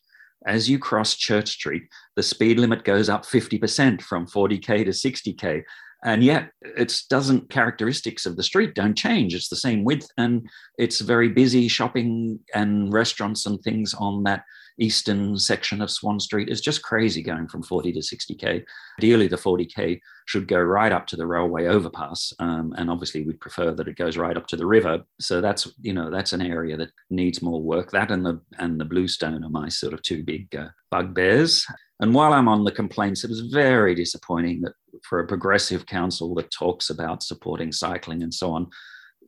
as 0.46 0.68
you 0.68 0.78
cross 0.78 1.14
Church 1.14 1.48
Street, 1.48 1.84
the 2.16 2.22
speed 2.22 2.58
limit 2.58 2.84
goes 2.84 3.08
up 3.08 3.24
50% 3.24 4.02
from 4.02 4.26
40K 4.26 4.84
to 4.84 4.90
60K. 4.90 5.62
And 6.04 6.22
yet, 6.22 6.50
it 6.60 6.94
doesn't 7.08 7.48
characteristics 7.48 8.26
of 8.26 8.36
the 8.36 8.42
street 8.42 8.74
don't 8.74 8.94
change. 8.94 9.34
It's 9.34 9.48
the 9.48 9.56
same 9.56 9.84
width, 9.84 10.06
and 10.18 10.46
it's 10.76 11.00
very 11.00 11.30
busy 11.30 11.66
shopping 11.66 12.40
and 12.54 12.92
restaurants 12.92 13.46
and 13.46 13.58
things 13.62 13.94
on 13.94 14.22
that 14.24 14.44
eastern 14.78 15.38
section 15.38 15.80
of 15.80 15.90
Swan 15.90 16.18
Street 16.18 16.48
is 16.48 16.60
just 16.60 16.82
crazy 16.82 17.22
going 17.22 17.48
from 17.48 17.62
40 17.62 17.92
to 17.92 18.00
60k. 18.00 18.64
Ideally, 18.98 19.28
the 19.28 19.36
40k 19.36 20.00
should 20.26 20.48
go 20.48 20.58
right 20.58 20.92
up 20.92 21.06
to 21.08 21.16
the 21.16 21.26
railway 21.26 21.66
overpass, 21.66 22.32
um, 22.38 22.74
and 22.76 22.90
obviously 22.90 23.22
we'd 23.22 23.40
prefer 23.40 23.72
that 23.72 23.88
it 23.88 23.96
goes 23.96 24.16
right 24.16 24.36
up 24.36 24.46
to 24.48 24.56
the 24.56 24.66
river. 24.66 25.02
So 25.20 25.40
that's 25.40 25.72
you 25.80 25.92
know 25.92 26.10
that's 26.10 26.32
an 26.32 26.42
area 26.42 26.76
that 26.76 26.90
needs 27.10 27.42
more 27.42 27.60
work. 27.60 27.90
That 27.90 28.10
and 28.10 28.24
the 28.24 28.40
and 28.58 28.80
the 28.80 28.84
Bluestone 28.84 29.44
are 29.44 29.50
my 29.50 29.68
sort 29.68 29.94
of 29.94 30.02
two 30.02 30.24
big 30.24 30.54
uh, 30.56 30.68
bugbears. 30.90 31.66
And 32.00 32.12
while 32.12 32.32
I'm 32.32 32.48
on 32.48 32.64
the 32.64 32.72
complaints, 32.72 33.22
it 33.22 33.30
was 33.30 33.40
very 33.52 33.94
disappointing 33.94 34.62
that 34.62 34.72
for 35.08 35.20
a 35.20 35.26
progressive 35.26 35.86
council 35.86 36.34
that 36.34 36.50
talks 36.50 36.90
about 36.90 37.22
supporting 37.22 37.70
cycling 37.70 38.22
and 38.22 38.34
so 38.34 38.52
on, 38.52 38.68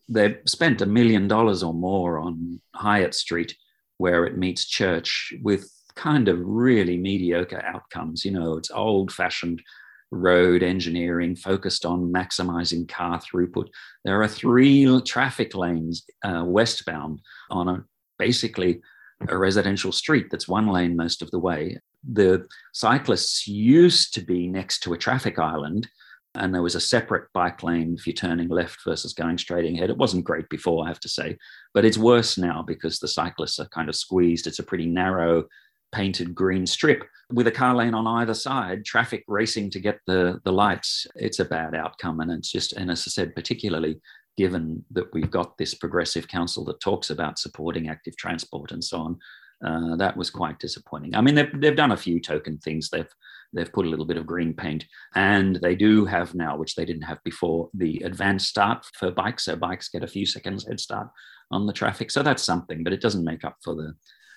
they've 0.08 0.38
spent 0.46 0.80
a 0.80 0.86
million 0.86 1.28
dollars 1.28 1.62
or 1.62 1.72
more 1.72 2.18
on 2.18 2.60
Highett 2.74 3.14
Street 3.14 3.56
where 3.98 4.24
it 4.24 4.36
meets 4.36 4.66
church 4.66 5.32
with 5.42 5.70
kind 5.94 6.28
of 6.28 6.38
really 6.40 6.96
mediocre 6.96 7.62
outcomes. 7.62 8.24
You 8.24 8.32
know, 8.32 8.56
it's 8.56 8.70
old 8.70 9.12
fashioned 9.12 9.62
road 10.10 10.62
engineering 10.62 11.34
focused 11.34 11.84
on 11.84 12.12
maximizing 12.12 12.88
car 12.88 13.20
throughput. 13.20 13.68
There 14.04 14.22
are 14.22 14.28
three 14.28 15.00
traffic 15.02 15.54
lanes 15.54 16.04
uh, 16.22 16.44
westbound 16.46 17.20
on 17.50 17.68
a 17.68 17.84
basically 18.18 18.80
a 19.28 19.36
residential 19.36 19.92
street 19.92 20.26
that's 20.30 20.48
one 20.48 20.68
lane 20.68 20.96
most 20.96 21.22
of 21.22 21.30
the 21.30 21.38
way. 21.38 21.78
The 22.08 22.46
cyclists 22.72 23.48
used 23.48 24.14
to 24.14 24.20
be 24.20 24.46
next 24.46 24.80
to 24.80 24.92
a 24.92 24.98
traffic 24.98 25.38
island 25.38 25.88
and 26.36 26.54
there 26.54 26.62
was 26.62 26.74
a 26.74 26.80
separate 26.80 27.32
bike 27.32 27.62
lane 27.62 27.96
if 27.98 28.06
you're 28.06 28.14
turning 28.14 28.48
left 28.48 28.84
versus 28.84 29.12
going 29.12 29.38
straight 29.38 29.72
ahead. 29.72 29.90
It 29.90 29.98
wasn't 29.98 30.24
great 30.24 30.48
before, 30.48 30.84
I 30.84 30.88
have 30.88 31.00
to 31.00 31.08
say, 31.08 31.36
but 31.74 31.84
it's 31.84 31.98
worse 31.98 32.38
now 32.38 32.62
because 32.62 32.98
the 32.98 33.08
cyclists 33.08 33.58
are 33.58 33.68
kind 33.68 33.88
of 33.88 33.96
squeezed. 33.96 34.46
It's 34.46 34.58
a 34.58 34.64
pretty 34.64 34.86
narrow, 34.86 35.44
painted 35.92 36.34
green 36.34 36.66
strip 36.66 37.04
with 37.32 37.46
a 37.46 37.52
car 37.52 37.74
lane 37.74 37.94
on 37.94 38.06
either 38.06 38.34
side, 38.34 38.84
traffic 38.84 39.24
racing 39.28 39.70
to 39.70 39.80
get 39.80 39.98
the, 40.06 40.40
the 40.44 40.52
lights. 40.52 41.06
It's 41.16 41.40
a 41.40 41.44
bad 41.44 41.74
outcome. 41.74 42.20
And 42.20 42.30
it's 42.30 42.50
just, 42.50 42.72
and 42.74 42.90
as 42.90 43.04
I 43.06 43.10
said, 43.10 43.34
particularly 43.34 44.00
given 44.36 44.84
that 44.90 45.12
we've 45.14 45.30
got 45.30 45.56
this 45.56 45.74
progressive 45.74 46.28
council 46.28 46.64
that 46.66 46.80
talks 46.80 47.10
about 47.10 47.38
supporting 47.38 47.88
active 47.88 48.16
transport 48.16 48.72
and 48.72 48.84
so 48.84 48.98
on. 48.98 49.18
Uh, 49.64 49.96
that 49.96 50.16
was 50.16 50.30
quite 50.30 50.58
disappointing. 50.58 51.14
I 51.14 51.20
mean, 51.20 51.34
they've, 51.34 51.60
they've 51.60 51.76
done 51.76 51.92
a 51.92 51.96
few 51.96 52.20
token 52.20 52.58
things. 52.58 52.90
They've 52.90 53.08
They've 53.52 53.72
put 53.72 53.86
a 53.86 53.88
little 53.88 54.04
bit 54.04 54.16
of 54.16 54.26
green 54.26 54.54
paint, 54.54 54.84
and 55.14 55.56
they 55.56 55.74
do 55.74 56.04
have 56.04 56.34
now, 56.34 56.56
which 56.56 56.74
they 56.74 56.84
didn't 56.84 57.02
have 57.02 57.22
before, 57.24 57.70
the 57.74 58.02
advanced 58.04 58.48
start 58.48 58.84
for 58.98 59.10
bikes. 59.10 59.44
So 59.44 59.56
bikes 59.56 59.88
get 59.88 60.02
a 60.02 60.08
few 60.08 60.26
seconds 60.26 60.66
head 60.66 60.80
start 60.80 61.08
on 61.50 61.66
the 61.66 61.72
traffic. 61.72 62.10
So 62.10 62.22
that's 62.22 62.42
something, 62.42 62.84
but 62.84 62.92
it 62.92 63.00
doesn't 63.00 63.24
make 63.24 63.44
up 63.44 63.56
for 63.62 63.74
the 63.74 63.94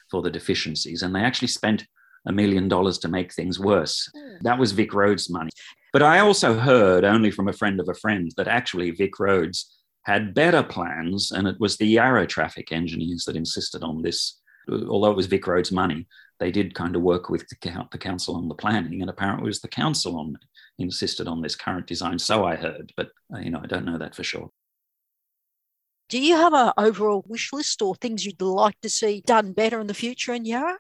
for 0.10 0.22
the 0.22 0.32
deficiencies. 0.32 1.04
And 1.04 1.14
they 1.14 1.22
actually 1.22 1.50
spent 1.50 1.86
a 2.28 2.32
million 2.32 2.68
dollars 2.68 2.98
to 3.00 3.08
make 3.08 3.34
things 3.34 3.60
worse. 3.60 4.10
Hmm. 4.16 4.38
That 4.42 4.60
was 4.60 4.72
Vic 4.72 4.94
Roads 4.94 5.30
money. 5.30 5.52
But 5.92 6.04
I 6.04 6.20
also 6.20 6.58
heard 6.58 7.04
only 7.04 7.32
from 7.32 7.48
a 7.48 7.54
friend 7.54 7.80
of 7.80 7.90
a 7.90 7.96
friend 7.96 8.32
that 8.38 8.48
actually 8.48 8.92
Vic 8.92 9.20
Roads 9.20 9.76
had 10.04 10.34
better 10.34 10.64
plans, 10.64 11.32
and 11.32 11.48
it 11.48 11.60
was 11.60 11.78
the 11.78 11.88
Yarra 11.88 12.26
traffic 12.26 12.72
engineers 12.72 13.26
that 13.26 13.36
insisted 13.36 13.84
on 13.84 14.02
this, 14.02 14.40
although 14.88 15.12
it 15.12 15.18
was 15.18 15.28
Vic 15.28 15.46
Roads 15.48 15.72
money 15.72 16.08
they 16.40 16.52
did 16.52 16.74
kind 16.74 16.96
of 16.96 17.02
work 17.02 17.30
with 17.30 17.48
the, 17.50 17.88
the 17.92 17.98
council 17.98 18.36
on 18.36 18.48
the 18.48 18.56
planning, 18.56 19.02
and 19.02 19.10
apparently 19.10 19.46
it 19.46 19.48
was 19.48 19.62
the 19.62 19.68
council 19.68 20.18
on 20.18 20.38
insisted 20.78 21.28
on 21.28 21.42
this 21.42 21.56
current 21.56 21.86
design. 21.86 22.18
So 22.18 22.46
I 22.46 22.56
heard, 22.56 22.94
but 22.96 23.10
uh, 23.34 23.40
you 23.40 23.50
know 23.50 23.60
I 23.62 23.68
don't 23.68 23.86
know 23.86 23.98
that 23.98 24.16
for 24.16 24.24
sure. 24.24 24.50
Do 26.08 26.20
you 26.20 26.36
have 26.38 26.54
an 26.54 26.72
overall 26.78 27.24
wish 27.28 27.54
list 27.54 27.82
or 27.82 27.94
things 27.96 28.26
you'd 28.26 28.42
like 28.42 28.80
to 28.82 28.90
see 28.90 29.22
done 29.26 29.54
better 29.54 29.80
in 29.80 29.88
the 29.88 29.94
future 29.94 30.34
in 30.34 30.46
Yarra? 30.46 30.78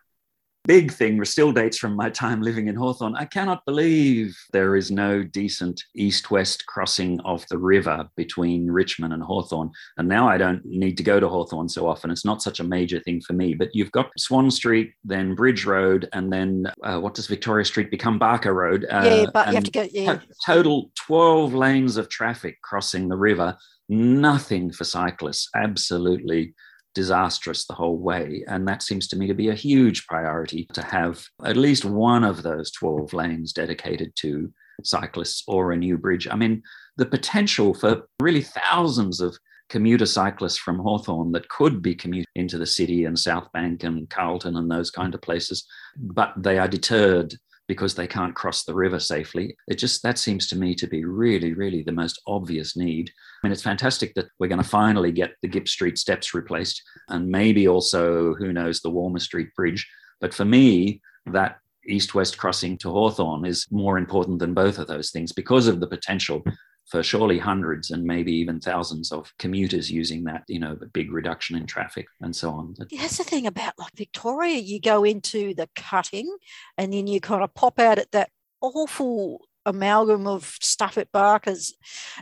Big 0.69 0.91
thing 0.91 1.25
still 1.25 1.51
dates 1.51 1.79
from 1.79 1.95
my 1.95 2.11
time 2.11 2.43
living 2.43 2.67
in 2.67 2.75
Hawthorn. 2.75 3.15
I 3.15 3.25
cannot 3.25 3.65
believe 3.65 4.37
there 4.53 4.75
is 4.75 4.91
no 4.91 5.23
decent 5.23 5.81
east 5.95 6.29
west 6.29 6.63
crossing 6.67 7.19
of 7.21 7.43
the 7.49 7.57
river 7.57 8.07
between 8.15 8.69
Richmond 8.69 9.11
and 9.11 9.23
Hawthorn. 9.23 9.71
And 9.97 10.07
now 10.07 10.29
I 10.29 10.37
don't 10.37 10.63
need 10.63 10.95
to 10.97 11.03
go 11.03 11.19
to 11.19 11.27
Hawthorn 11.27 11.69
so 11.69 11.87
often. 11.87 12.11
It's 12.11 12.23
not 12.23 12.43
such 12.43 12.59
a 12.59 12.63
major 12.63 12.99
thing 12.99 13.19
for 13.19 13.33
me. 13.33 13.55
But 13.55 13.69
you've 13.73 13.91
got 13.91 14.11
Swan 14.19 14.51
Street, 14.51 14.93
then 15.03 15.33
Bridge 15.33 15.65
Road, 15.65 16.07
and 16.13 16.31
then 16.31 16.71
uh, 16.83 16.99
what 16.99 17.15
does 17.15 17.25
Victoria 17.25 17.65
Street 17.65 17.89
become? 17.89 18.19
Barker 18.19 18.53
Road. 18.53 18.85
Uh, 18.91 19.01
yeah, 19.03 19.25
but 19.33 19.47
you 19.47 19.55
have 19.55 19.63
to 19.63 19.71
go. 19.71 19.87
Yeah. 19.91 20.19
total 20.45 20.91
12 21.07 21.55
lanes 21.55 21.97
of 21.97 22.09
traffic 22.09 22.61
crossing 22.61 23.09
the 23.09 23.17
river. 23.17 23.57
Nothing 23.89 24.71
for 24.71 24.83
cyclists. 24.83 25.49
Absolutely 25.55 26.53
disastrous 26.99 27.65
the 27.65 27.73
whole 27.73 27.97
way. 27.97 28.43
And 28.49 28.67
that 28.67 28.83
seems 28.83 29.07
to 29.07 29.15
me 29.15 29.25
to 29.27 29.33
be 29.33 29.47
a 29.47 29.63
huge 29.67 30.05
priority 30.07 30.67
to 30.73 30.81
have 30.83 31.25
at 31.45 31.55
least 31.55 31.85
one 31.85 32.25
of 32.25 32.43
those 32.43 32.71
12 32.71 33.13
lanes 33.13 33.53
dedicated 33.53 34.11
to 34.17 34.51
cyclists 34.83 35.43
or 35.47 35.71
a 35.71 35.77
new 35.77 35.97
bridge. 35.97 36.27
I 36.29 36.35
mean, 36.35 36.61
the 36.97 37.05
potential 37.05 37.73
for 37.73 38.03
really 38.19 38.41
thousands 38.41 39.21
of 39.21 39.37
commuter 39.69 40.05
cyclists 40.05 40.57
from 40.57 40.79
Hawthorn 40.79 41.31
that 41.31 41.47
could 41.47 41.81
be 41.81 41.95
commuting 41.95 42.33
into 42.35 42.57
the 42.57 42.65
city 42.65 43.05
and 43.05 43.17
South 43.17 43.49
Bank 43.53 43.85
and 43.85 44.09
Carlton 44.09 44.57
and 44.57 44.69
those 44.69 44.91
kind 44.91 45.15
of 45.15 45.21
places, 45.21 45.65
but 45.95 46.33
they 46.35 46.59
are 46.59 46.67
deterred 46.67 47.33
because 47.69 47.93
they 47.93 48.07
can't 48.07 48.35
cross 48.35 48.63
the 48.63 48.73
river 48.73 48.99
safely. 48.99 49.55
It 49.67 49.75
just, 49.75 50.01
that 50.01 50.17
seems 50.17 50.47
to 50.47 50.57
me 50.57 50.73
to 50.73 50.87
be 50.87 51.05
really, 51.05 51.53
really 51.53 51.83
the 51.83 51.91
most 51.91 52.19
obvious 52.25 52.75
need. 52.75 53.11
I 53.11 53.45
mean, 53.45 53.53
it's 53.53 53.61
fantastic 53.61 54.15
that 54.15 54.25
we're 54.39 54.47
going 54.47 54.61
to 54.61 54.67
finally 54.67 55.11
get 55.11 55.35
the 55.43 55.47
Gipps 55.47 55.69
Street 55.69 55.99
steps 55.99 56.33
replaced 56.33 56.81
and 57.09 57.29
maybe 57.29 57.67
also, 57.67 58.33
who 58.33 58.51
knows, 58.51 58.81
the 58.81 58.89
Walmer 58.89 59.19
Street 59.19 59.53
Bridge. 59.55 59.87
But 60.19 60.33
for 60.33 60.45
me, 60.45 60.99
that 61.27 61.59
east 61.85 62.15
west 62.15 62.39
crossing 62.39 62.75
to 62.79 62.89
Hawthorn 62.89 63.45
is 63.45 63.67
more 63.69 63.99
important 63.99 64.39
than 64.39 64.55
both 64.55 64.79
of 64.79 64.87
those 64.87 65.11
things 65.11 65.31
because 65.31 65.67
of 65.67 65.79
the 65.79 65.87
potential 65.87 66.43
for 66.89 67.03
surely 67.03 67.37
hundreds 67.37 67.91
and 67.91 68.03
maybe 68.03 68.33
even 68.33 68.59
thousands 68.59 69.11
of 69.11 69.31
commuters 69.37 69.91
using 69.91 70.23
that, 70.23 70.43
you 70.47 70.59
know, 70.59 70.75
the 70.75 70.87
big 70.87 71.11
reduction 71.11 71.55
in 71.55 71.67
traffic 71.67 72.07
and 72.21 72.35
so 72.35 72.49
on. 72.49 72.75
That's 72.91 73.17
the 73.17 73.23
thing 73.23 73.45
about 73.45 73.73
like 73.77 73.95
Victoria, 73.95 74.57
you 74.57 74.81
go 74.81 75.03
into 75.03 75.53
the 75.53 75.69
cutting 75.75 76.35
and 76.77 76.91
then 76.91 77.05
you 77.05 77.21
kind 77.21 77.43
of 77.43 77.53
pop 77.53 77.79
out 77.79 77.99
at 77.99 78.11
that 78.11 78.31
awful 78.61 79.41
amalgam 79.65 80.25
of 80.25 80.57
stuff 80.61 80.97
at 80.97 81.11
Barker's. 81.11 81.75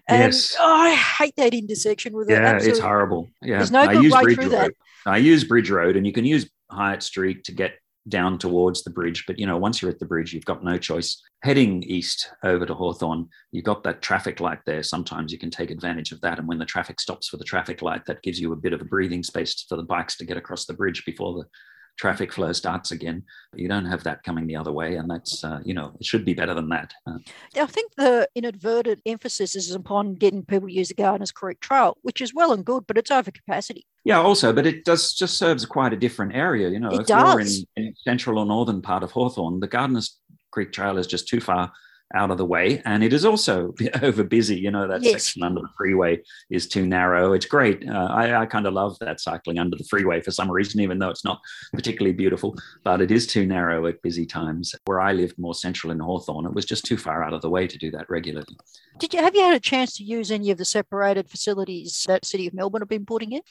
And 0.08 0.34
yes. 0.34 0.56
Oh, 0.60 0.66
I 0.66 0.96
hate 0.96 1.36
that 1.38 1.54
intersection 1.54 2.14
with 2.14 2.30
yeah, 2.30 2.58
it. 2.58 2.64
Yeah, 2.64 2.70
it's 2.70 2.80
horrible. 2.80 3.30
Yeah. 3.42 3.58
There's 3.58 3.72
no 3.72 3.88
good 3.88 4.12
way 4.12 4.36
through 4.36 4.44
Road. 4.44 4.52
that. 4.52 4.72
I 5.06 5.18
use 5.18 5.46
Bridge 5.46 5.70
Road 5.70 5.96
and 5.96 6.06
you 6.06 6.12
can 6.12 6.26
use 6.26 6.50
Highett 6.70 7.04
Street 7.04 7.46
to 7.46 7.54
get 7.54 7.76
down 8.10 8.38
towards 8.38 8.84
the 8.84 8.90
bridge. 8.90 9.26
But 9.28 9.40
you 9.40 9.46
know, 9.46 9.58
once 9.58 9.82
you're 9.82 9.92
at 9.92 10.00
the 10.00 10.06
bridge, 10.06 10.34
you've 10.34 10.46
got 10.46 10.64
no 10.64 10.78
choice. 10.78 11.22
Heading 11.44 11.84
east 11.84 12.30
over 12.44 12.66
to 12.66 12.74
Hawthorn, 12.74 13.28
you've 13.52 13.66
got 13.66 13.84
that 13.84 14.02
traffic 14.02 14.40
light 14.40 14.60
there. 14.66 14.84
Sometimes 14.84 15.32
you 15.32 15.38
can 15.38 15.52
take 15.52 15.72
advantage 15.72 16.12
of 16.12 16.22
that. 16.22 16.40
And 16.40 16.48
when 16.48 16.58
the 16.58 16.66
traffic 16.66 17.00
stops 17.00 17.28
for 17.28 17.38
the 17.38 17.44
traffic 17.44 17.82
light, 17.82 18.06
that 18.06 18.24
gives 18.24 18.40
you 18.40 18.54
a 18.54 18.58
bit 18.58 18.74
of 18.74 18.82
a 18.82 18.86
breathing 18.86 19.24
space 19.24 19.66
for 19.68 19.76
the 19.76 19.84
bikes 19.84 20.18
to 20.18 20.26
get 20.26 20.38
across 20.38 20.66
the 20.66 20.74
bridge 20.74 21.06
before 21.06 21.34
the 21.34 21.46
traffic 21.98 22.32
flow 22.32 22.54
starts 22.54 22.92
again. 22.92 23.24
You 23.56 23.68
don't 23.68 23.86
have 23.86 24.04
that 24.04 24.24
coming 24.24 24.48
the 24.48 24.56
other 24.56 24.72
way, 24.72 24.96
and 24.96 25.10
that's 25.10 25.44
uh, 25.44 25.60
you 25.64 25.74
know 25.74 25.94
it 26.00 26.06
should 26.06 26.24
be 26.24 26.34
better 26.34 26.54
than 26.54 26.70
that. 26.70 26.94
Uh, 27.06 27.18
I 27.56 27.66
think 27.66 27.94
the 27.96 28.28
inadvertent 28.36 29.02
emphasis 29.06 29.56
is 29.56 29.72
upon 29.72 30.14
getting 30.16 30.46
people 30.46 30.68
to 30.68 30.74
use 30.74 30.90
the 30.90 30.96
Gardiners 30.96 31.34
Creek 31.34 31.60
Trail, 31.60 31.98
which 32.04 32.22
is 32.22 32.34
well 32.34 32.54
and 32.54 32.64
good, 32.64 32.86
but 32.88 32.98
it's 32.98 33.12
over 33.12 33.32
capacity. 33.32 33.86
Yeah, 34.04 34.22
also, 34.22 34.54
but 34.54 34.66
it 34.66 34.86
does 34.86 35.14
just 35.14 35.38
serves 35.38 35.66
quite 35.66 35.94
a 35.94 35.98
different 35.98 36.36
area. 36.36 36.70
You 36.70 36.80
know, 36.80 36.92
it 36.92 37.02
if 37.02 37.08
does. 37.08 37.58
you're 37.58 37.86
in, 37.86 37.88
in 37.88 37.96
central 37.98 38.40
or 38.40 38.46
northern 38.46 38.82
part 38.82 39.04
of 39.04 39.12
Hawthorn, 39.12 39.60
the 39.60 39.68
Gardiners 39.68 40.12
Creek 40.52 40.72
Trail 40.72 40.98
is 40.98 41.08
just 41.08 41.28
too 41.28 41.42
far 41.42 41.72
out 42.14 42.32
of 42.32 42.38
the 42.38 42.46
way. 42.46 42.82
And 42.86 43.04
it 43.04 43.14
is 43.14 43.26
also 43.26 43.74
over 44.02 44.24
busy. 44.24 44.58
You 44.58 44.72
know, 44.72 44.88
that 44.88 45.04
yes. 45.04 45.24
section 45.24 45.44
under 45.44 45.62
the 45.62 45.70
freeway 45.78 46.22
is 46.50 46.68
too 46.68 46.86
narrow. 46.86 47.34
It's 47.34 47.46
great. 47.46 47.88
Uh, 47.88 48.08
I, 48.10 48.42
I 48.42 48.46
kind 48.46 48.66
of 48.66 48.74
love 48.74 48.98
that 49.00 49.20
cycling 49.20 49.60
under 49.60 49.78
the 49.78 49.84
freeway 49.86 50.22
for 50.22 50.32
some 50.32 50.50
reason, 50.50 50.82
even 50.82 51.00
though 51.00 51.10
it's 51.10 51.26
not 51.26 51.40
particularly 51.74 52.14
beautiful, 52.14 52.56
but 52.84 53.02
it 53.02 53.12
is 53.12 53.28
too 53.28 53.46
narrow 53.46 53.86
at 53.88 54.02
busy 54.02 54.26
times. 54.26 54.76
Where 54.86 55.02
I 55.02 55.14
lived 55.14 55.38
more 55.38 55.56
central 55.56 55.92
in 55.92 56.00
Hawthorn, 56.00 56.46
it 56.46 56.54
was 56.54 56.66
just 56.66 56.86
too 56.86 56.98
far 56.98 57.24
out 57.24 57.34
of 57.34 57.42
the 57.42 57.50
way 57.50 57.68
to 57.68 57.78
do 57.78 57.92
that 57.92 58.10
regularly. 58.10 58.58
Did 59.00 59.14
you 59.14 59.22
have 59.22 59.36
you 59.36 59.42
had 59.42 59.56
a 59.56 59.60
chance 59.60 59.96
to 59.98 60.04
use 60.04 60.32
any 60.32 60.50
of 60.50 60.58
the 60.58 60.66
separated 60.66 61.30
facilities 61.30 62.04
that 62.08 62.26
City 62.26 62.48
of 62.48 62.54
Melbourne 62.54 62.82
have 62.82 62.90
been 62.90 63.06
putting 63.06 63.34
in? 63.34 63.42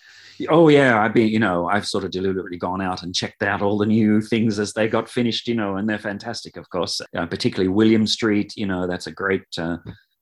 Oh 0.48 0.68
yeah, 0.68 1.00
I've 1.00 1.14
been, 1.14 1.28
you 1.28 1.38
know, 1.38 1.68
I've 1.68 1.86
sort 1.86 2.04
of 2.04 2.10
deliberately 2.10 2.58
gone 2.58 2.80
out 2.80 3.02
and 3.02 3.14
checked 3.14 3.42
out 3.42 3.62
all 3.62 3.78
the 3.78 3.86
new 3.86 4.20
things 4.20 4.58
as 4.58 4.72
they 4.72 4.88
got 4.88 5.08
finished, 5.08 5.46
you 5.46 5.54
know, 5.54 5.76
and 5.76 5.88
they're 5.88 5.98
fantastic, 5.98 6.56
of 6.56 6.68
course. 6.70 7.00
Uh, 7.14 7.26
particularly 7.26 7.68
William 7.68 8.06
Street, 8.06 8.45
you 8.56 8.66
know, 8.66 8.87
that's 8.87 9.06
a 9.06 9.12
great 9.12 9.44
uh, 9.59 9.78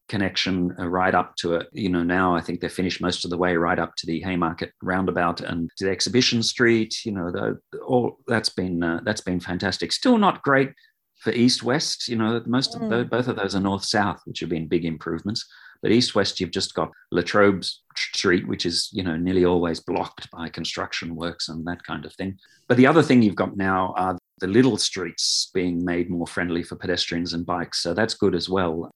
connection 0.09 0.75
uh, 0.79 0.89
right 0.89 1.15
up 1.15 1.37
to 1.37 1.55
it. 1.55 1.69
You 1.73 1.89
know, 1.89 2.03
now 2.03 2.35
I 2.35 2.41
think 2.41 2.61
they're 2.61 2.71
finished 2.71 3.01
most 3.01 3.25
of 3.25 3.31
the 3.31 3.39
way 3.39 3.57
right 3.57 3.79
up 3.79 3.95
to 3.97 4.07
the 4.07 4.21
Haymarket 4.21 4.73
roundabout 4.83 5.41
and 5.41 5.71
to 5.79 5.85
the 5.85 5.91
Exhibition 5.91 6.43
Street. 6.43 7.05
You 7.05 7.13
know, 7.13 7.31
the, 7.31 7.59
all 7.87 8.19
that's 8.27 8.51
been 8.51 8.83
uh, 8.83 9.01
that's 9.05 9.23
been 9.23 9.41
fantastic. 9.41 9.93
Still 9.93 10.19
not 10.19 10.43
great 10.43 10.73
for 11.21 11.33
east 11.33 11.63
west. 11.63 12.09
You 12.09 12.17
know, 12.17 12.43
most 12.47 12.75
mm. 12.75 12.83
of 12.83 12.91
the, 12.91 13.05
both 13.05 13.29
of 13.29 13.37
those 13.37 13.55
are 13.55 13.61
north 13.61 13.85
south, 13.85 14.21
which 14.25 14.41
have 14.41 14.51
been 14.51 14.69
big 14.69 14.85
improvements. 14.85 15.45
But 15.83 15.93
east 15.93 16.15
west, 16.15 16.41
you've 16.41 16.51
just 16.51 16.75
got 16.75 16.91
Latrobe 17.11 17.63
Street, 17.97 18.47
which 18.49 18.65
is 18.65 18.89
you 18.93 19.03
know 19.03 19.17
nearly 19.17 19.45
always 19.45 19.81
blocked 19.81 20.31
by 20.31 20.49
construction 20.49 21.15
works 21.15 21.49
and 21.49 21.67
that 21.67 21.83
kind 21.85 22.05
of 22.05 22.15
thing. 22.15 22.39
But 22.69 22.77
the 22.77 22.87
other 22.87 23.03
thing 23.03 23.23
you've 23.23 23.35
got 23.35 23.57
now 23.57 23.95
are 23.97 24.19
the 24.39 24.47
little 24.47 24.77
streets 24.77 25.51
being 25.55 25.85
made 25.85 26.11
more 26.11 26.27
friendly 26.27 26.63
for 26.63 26.77
pedestrians 26.77 27.35
and 27.35 27.47
bikes. 27.47 27.83
So 27.83 27.95
that's 27.95 28.15
good 28.15 28.35
as 28.35 28.49
well. 28.49 28.91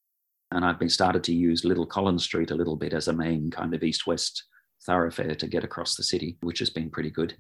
And 0.51 0.65
I've 0.65 0.79
been 0.79 0.89
started 0.89 1.23
to 1.25 1.35
use 1.35 1.65
Little 1.65 1.87
Collins 1.87 2.25
Street 2.25 2.51
a 2.51 2.55
little 2.55 2.77
bit 2.77 2.93
as 2.93 3.09
a 3.09 3.13
main 3.13 3.51
kind 3.51 3.75
of 3.75 3.83
east 3.83 4.07
west 4.07 4.45
thoroughfare 4.87 5.35
to 5.35 5.47
get 5.47 5.65
across 5.65 5.95
the 5.95 6.03
city, 6.03 6.39
which 6.41 6.59
has 6.59 6.71
been 6.71 6.91
pretty 6.91 7.11
good. 7.11 7.37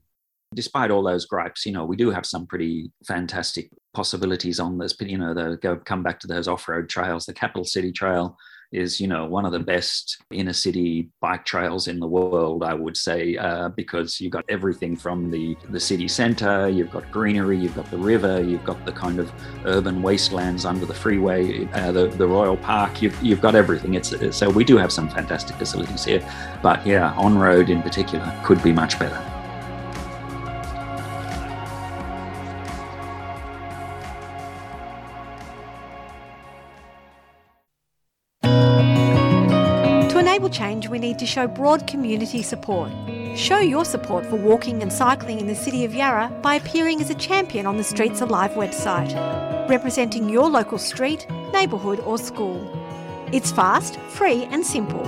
Despite 0.54 0.90
all 0.90 1.02
those 1.02 1.26
gripes, 1.26 1.66
you 1.66 1.72
know, 1.72 1.84
we 1.84 1.96
do 1.96 2.10
have 2.10 2.26
some 2.26 2.46
pretty 2.46 2.90
fantastic 3.06 3.70
possibilities 3.94 4.60
on 4.60 4.78
this. 4.78 4.94
But, 4.94 5.08
you 5.08 5.18
know, 5.18 5.34
the, 5.34 5.58
go 5.60 5.76
come 5.76 6.02
back 6.02 6.20
to 6.20 6.26
those 6.26 6.48
off 6.48 6.68
road 6.68 6.88
trails, 6.88 7.26
the 7.26 7.34
Capital 7.34 7.64
City 7.64 7.92
Trail 7.92 8.36
is, 8.72 9.00
you 9.00 9.06
know, 9.06 9.24
one 9.26 9.44
of 9.44 9.52
the 9.52 9.58
best 9.58 10.18
inner 10.30 10.52
city 10.52 11.08
bike 11.20 11.44
trails 11.44 11.88
in 11.88 11.98
the 11.98 12.06
world, 12.06 12.62
I 12.62 12.74
would 12.74 12.96
say, 12.96 13.36
uh, 13.36 13.70
because 13.70 14.20
you've 14.20 14.32
got 14.32 14.44
everything 14.48 14.96
from 14.96 15.30
the, 15.30 15.56
the 15.70 15.80
city 15.80 16.08
centre, 16.08 16.68
you've 16.68 16.90
got 16.90 17.10
greenery, 17.10 17.58
you've 17.58 17.74
got 17.74 17.90
the 17.90 17.98
river, 17.98 18.42
you've 18.42 18.64
got 18.64 18.84
the 18.84 18.92
kind 18.92 19.18
of 19.18 19.32
urban 19.64 20.02
wastelands 20.02 20.64
under 20.64 20.84
the 20.84 20.94
freeway, 20.94 21.66
uh, 21.72 21.92
the, 21.92 22.08
the 22.08 22.26
Royal 22.26 22.56
Park, 22.56 23.00
you've, 23.00 23.20
you've 23.22 23.40
got 23.40 23.54
everything. 23.54 23.94
It's, 23.94 24.14
so 24.36 24.50
we 24.50 24.64
do 24.64 24.76
have 24.76 24.92
some 24.92 25.08
fantastic 25.08 25.56
facilities 25.56 26.04
here. 26.04 26.28
But 26.62 26.86
yeah, 26.86 27.12
on 27.14 27.38
road 27.38 27.70
in 27.70 27.82
particular 27.82 28.32
could 28.44 28.62
be 28.62 28.72
much 28.72 28.98
better. 28.98 29.37
To 41.18 41.26
show 41.26 41.46
broad 41.46 41.86
community 41.86 42.42
support. 42.42 42.90
Show 43.36 43.58
your 43.58 43.84
support 43.84 44.24
for 44.26 44.36
walking 44.36 44.82
and 44.82 44.92
cycling 44.92 45.40
in 45.40 45.46
the 45.46 45.54
City 45.54 45.84
of 45.84 45.94
Yarra 45.94 46.30
by 46.42 46.54
appearing 46.54 47.00
as 47.00 47.10
a 47.10 47.14
champion 47.14 47.66
on 47.66 47.76
the 47.76 47.84
Streets 47.84 48.20
Alive 48.20 48.52
website, 48.52 49.12
representing 49.68 50.28
your 50.28 50.48
local 50.48 50.78
street, 50.78 51.26
neighbourhood, 51.52 52.00
or 52.00 52.18
school. 52.18 52.60
It's 53.32 53.52
fast, 53.52 53.98
free, 54.08 54.44
and 54.50 54.64
simple. 54.64 55.02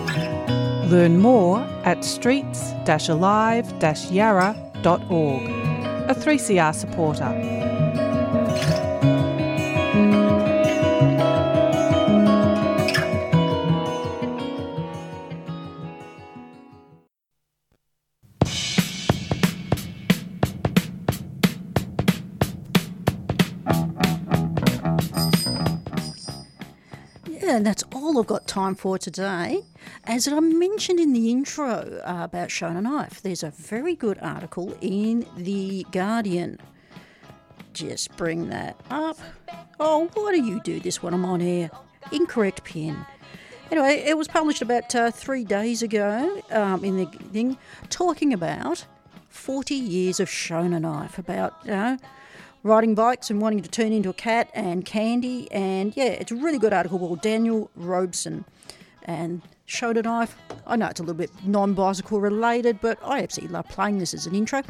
Learn 0.88 1.18
more 1.18 1.61
at 1.85 2.05
streets 2.05 2.73
alive 3.09 3.73
yarra.org. 4.11 5.42
A 6.11 6.14
3CR 6.14 6.75
supporter. 6.75 7.80
And 27.51 27.67
that's 27.67 27.83
all 27.93 28.17
I've 28.17 28.29
got 28.29 28.47
time 28.47 28.77
for 28.77 28.97
today. 28.97 29.65
As 30.05 30.29
I 30.29 30.39
mentioned 30.39 31.01
in 31.01 31.13
the 31.13 31.33
intro 31.33 32.01
uh, 32.05 32.21
about 32.23 32.49
Shonen 32.49 32.85
Knife, 32.85 33.23
there's 33.23 33.43
a 33.43 33.51
very 33.51 33.97
good 33.97 34.19
article 34.23 34.73
in 34.81 35.27
The 35.37 35.85
Guardian. 35.91 36.61
Just 37.73 38.17
bring 38.17 38.51
that 38.51 38.81
up. 38.89 39.19
Oh, 39.81 40.09
why 40.15 40.31
do 40.31 40.41
you 40.41 40.61
do 40.63 40.79
this 40.79 41.03
when 41.03 41.13
I'm 41.13 41.25
on 41.25 41.43
air? 41.43 41.73
Incorrect 42.13 42.63
pin. 42.63 43.05
Anyway, 43.73 44.05
it 44.07 44.17
was 44.17 44.29
published 44.29 44.63
about 44.63 44.95
uh, 44.95 45.11
three 45.11 45.45
days 45.45 45.83
ago 45.83 46.41
um, 46.53 46.85
in 46.85 46.99
the 46.99 47.07
thing, 47.07 47.59
talking 47.89 48.33
about 48.33 48.87
40 49.29 49.75
years 49.75 50.21
of 50.21 50.29
Shonen 50.29 50.83
Knife, 50.83 51.19
about, 51.19 51.55
you 51.65 51.73
know, 51.73 51.99
riding 52.62 52.94
bikes 52.94 53.31
and 53.31 53.40
wanting 53.40 53.62
to 53.62 53.68
turn 53.68 53.92
into 53.92 54.11
a 54.11 54.14
cat 54.14 54.51
and 54.55 54.85
candy. 54.85 55.51
And 55.53 55.96
yeah, 55.96 56.05
it's 56.05 56.33
a 56.33 56.37
really 56.37 56.59
good 56.59 56.73
article 56.73 56.99
called 56.99 57.20
Daniel 57.20 57.70
Robeson 57.77 58.44
and 59.05 59.42
Shonen 59.66 60.05
Knife. 60.05 60.37
I 60.66 60.77
know 60.77 60.87
it's 60.87 61.01
a 61.01 61.03
little 61.03 61.14
bit 61.14 61.31
non 61.44 61.75
bicycle 61.75 62.20
related, 62.20 62.81
but 62.81 62.99
I 63.03 63.23
absolutely 63.23 63.55
love 63.55 63.68
playing 63.68 63.99
this 63.99 64.14
as 64.14 64.27
an 64.27 64.35
intro. 64.35 64.62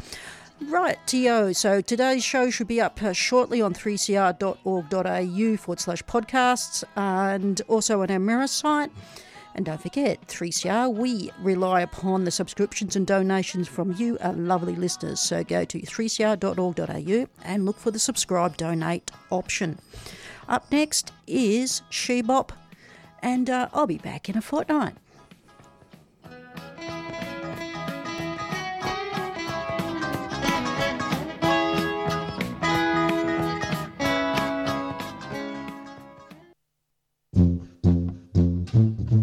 Right, 0.67 0.97
TO. 1.07 1.53
So 1.55 1.81
today's 1.81 2.23
show 2.23 2.51
should 2.51 2.67
be 2.67 2.79
up 2.79 3.01
uh, 3.01 3.13
shortly 3.13 3.63
on 3.63 3.73
3cr.org.au 3.73 5.57
forward 5.57 5.79
slash 5.79 6.03
podcasts 6.03 6.83
and 6.95 7.61
also 7.67 8.03
on 8.03 8.11
our 8.11 8.19
Mirror 8.19 8.45
site. 8.47 8.91
And 9.53 9.65
don't 9.65 9.81
forget, 9.81 10.27
3CR, 10.27 10.93
we 10.93 11.31
rely 11.39 11.81
upon 11.81 12.23
the 12.23 12.31
subscriptions 12.31 12.95
and 12.95 13.05
donations 13.05 13.67
from 13.67 13.91
you, 13.93 14.17
our 14.21 14.33
lovely 14.33 14.75
listeners. 14.75 15.19
So 15.19 15.43
go 15.43 15.65
to 15.65 15.81
3cr.org.au 15.81 17.27
and 17.43 17.65
look 17.65 17.77
for 17.77 17.91
the 17.91 17.99
subscribe 17.99 18.55
donate 18.57 19.11
option. 19.29 19.79
Up 20.47 20.71
next 20.71 21.11
is 21.27 21.81
Shebop, 21.91 22.51
and 23.21 23.49
uh, 23.49 23.69
I'll 23.73 23.87
be 23.87 23.97
back 23.97 24.29
in 24.29 24.37
a 24.37 24.41
fortnight. 24.41 24.95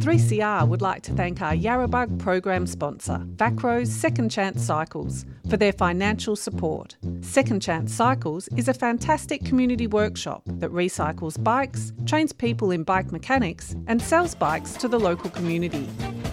3CR 0.09 0.67
would 0.67 0.81
like 0.81 1.03
to 1.03 1.13
thank 1.13 1.43
our 1.43 1.53
Yarrabug 1.53 2.19
program 2.19 2.67
sponsor, 2.67 3.21
Vacro's 3.37 3.93
Second 3.93 4.31
Chance 4.31 4.65
Cycles, 4.65 5.27
for 5.51 5.59
their 5.59 5.75
financial 5.75 6.35
support. 6.35 6.97
Second 7.21 7.61
Chance 7.61 7.93
Cycles 7.93 8.49
is 8.57 8.69
a 8.69 8.73
fantastic 8.73 9.45
community 9.45 9.87
workshop 9.87 10.45
that 10.47 10.71
recycles 10.71 11.45
bikes, 11.45 11.93
trains 12.07 12.33
people 12.33 12.71
in 12.71 12.85
bike 12.85 13.13
mechanics, 13.13 13.77
and 13.87 14.01
sells 14.01 14.35
bikes 14.35 14.73
to 14.79 14.89
the 14.89 14.99
local 14.99 15.29
community. 15.29 15.87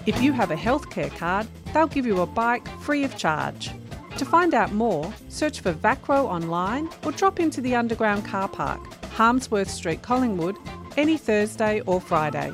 If 0.05 0.21
you 0.21 0.31
have 0.31 0.51
a 0.51 0.55
healthcare 0.55 1.13
card, 1.17 1.45
they'll 1.73 1.87
give 1.87 2.05
you 2.05 2.21
a 2.21 2.25
bike 2.25 2.65
free 2.79 3.03
of 3.03 3.17
charge. 3.17 3.71
To 4.19 4.23
find 4.23 4.53
out 4.53 4.71
more, 4.71 5.13
search 5.27 5.59
for 5.59 5.73
Vacro 5.73 6.27
online 6.27 6.87
or 7.03 7.11
drop 7.11 7.41
into 7.41 7.59
the 7.59 7.75
underground 7.75 8.23
car 8.23 8.47
park, 8.47 8.79
Harmsworth 9.11 9.69
Street, 9.69 10.01
Collingwood, 10.01 10.55
any 10.95 11.17
Thursday 11.17 11.81
or 11.81 11.99
Friday. 11.99 12.53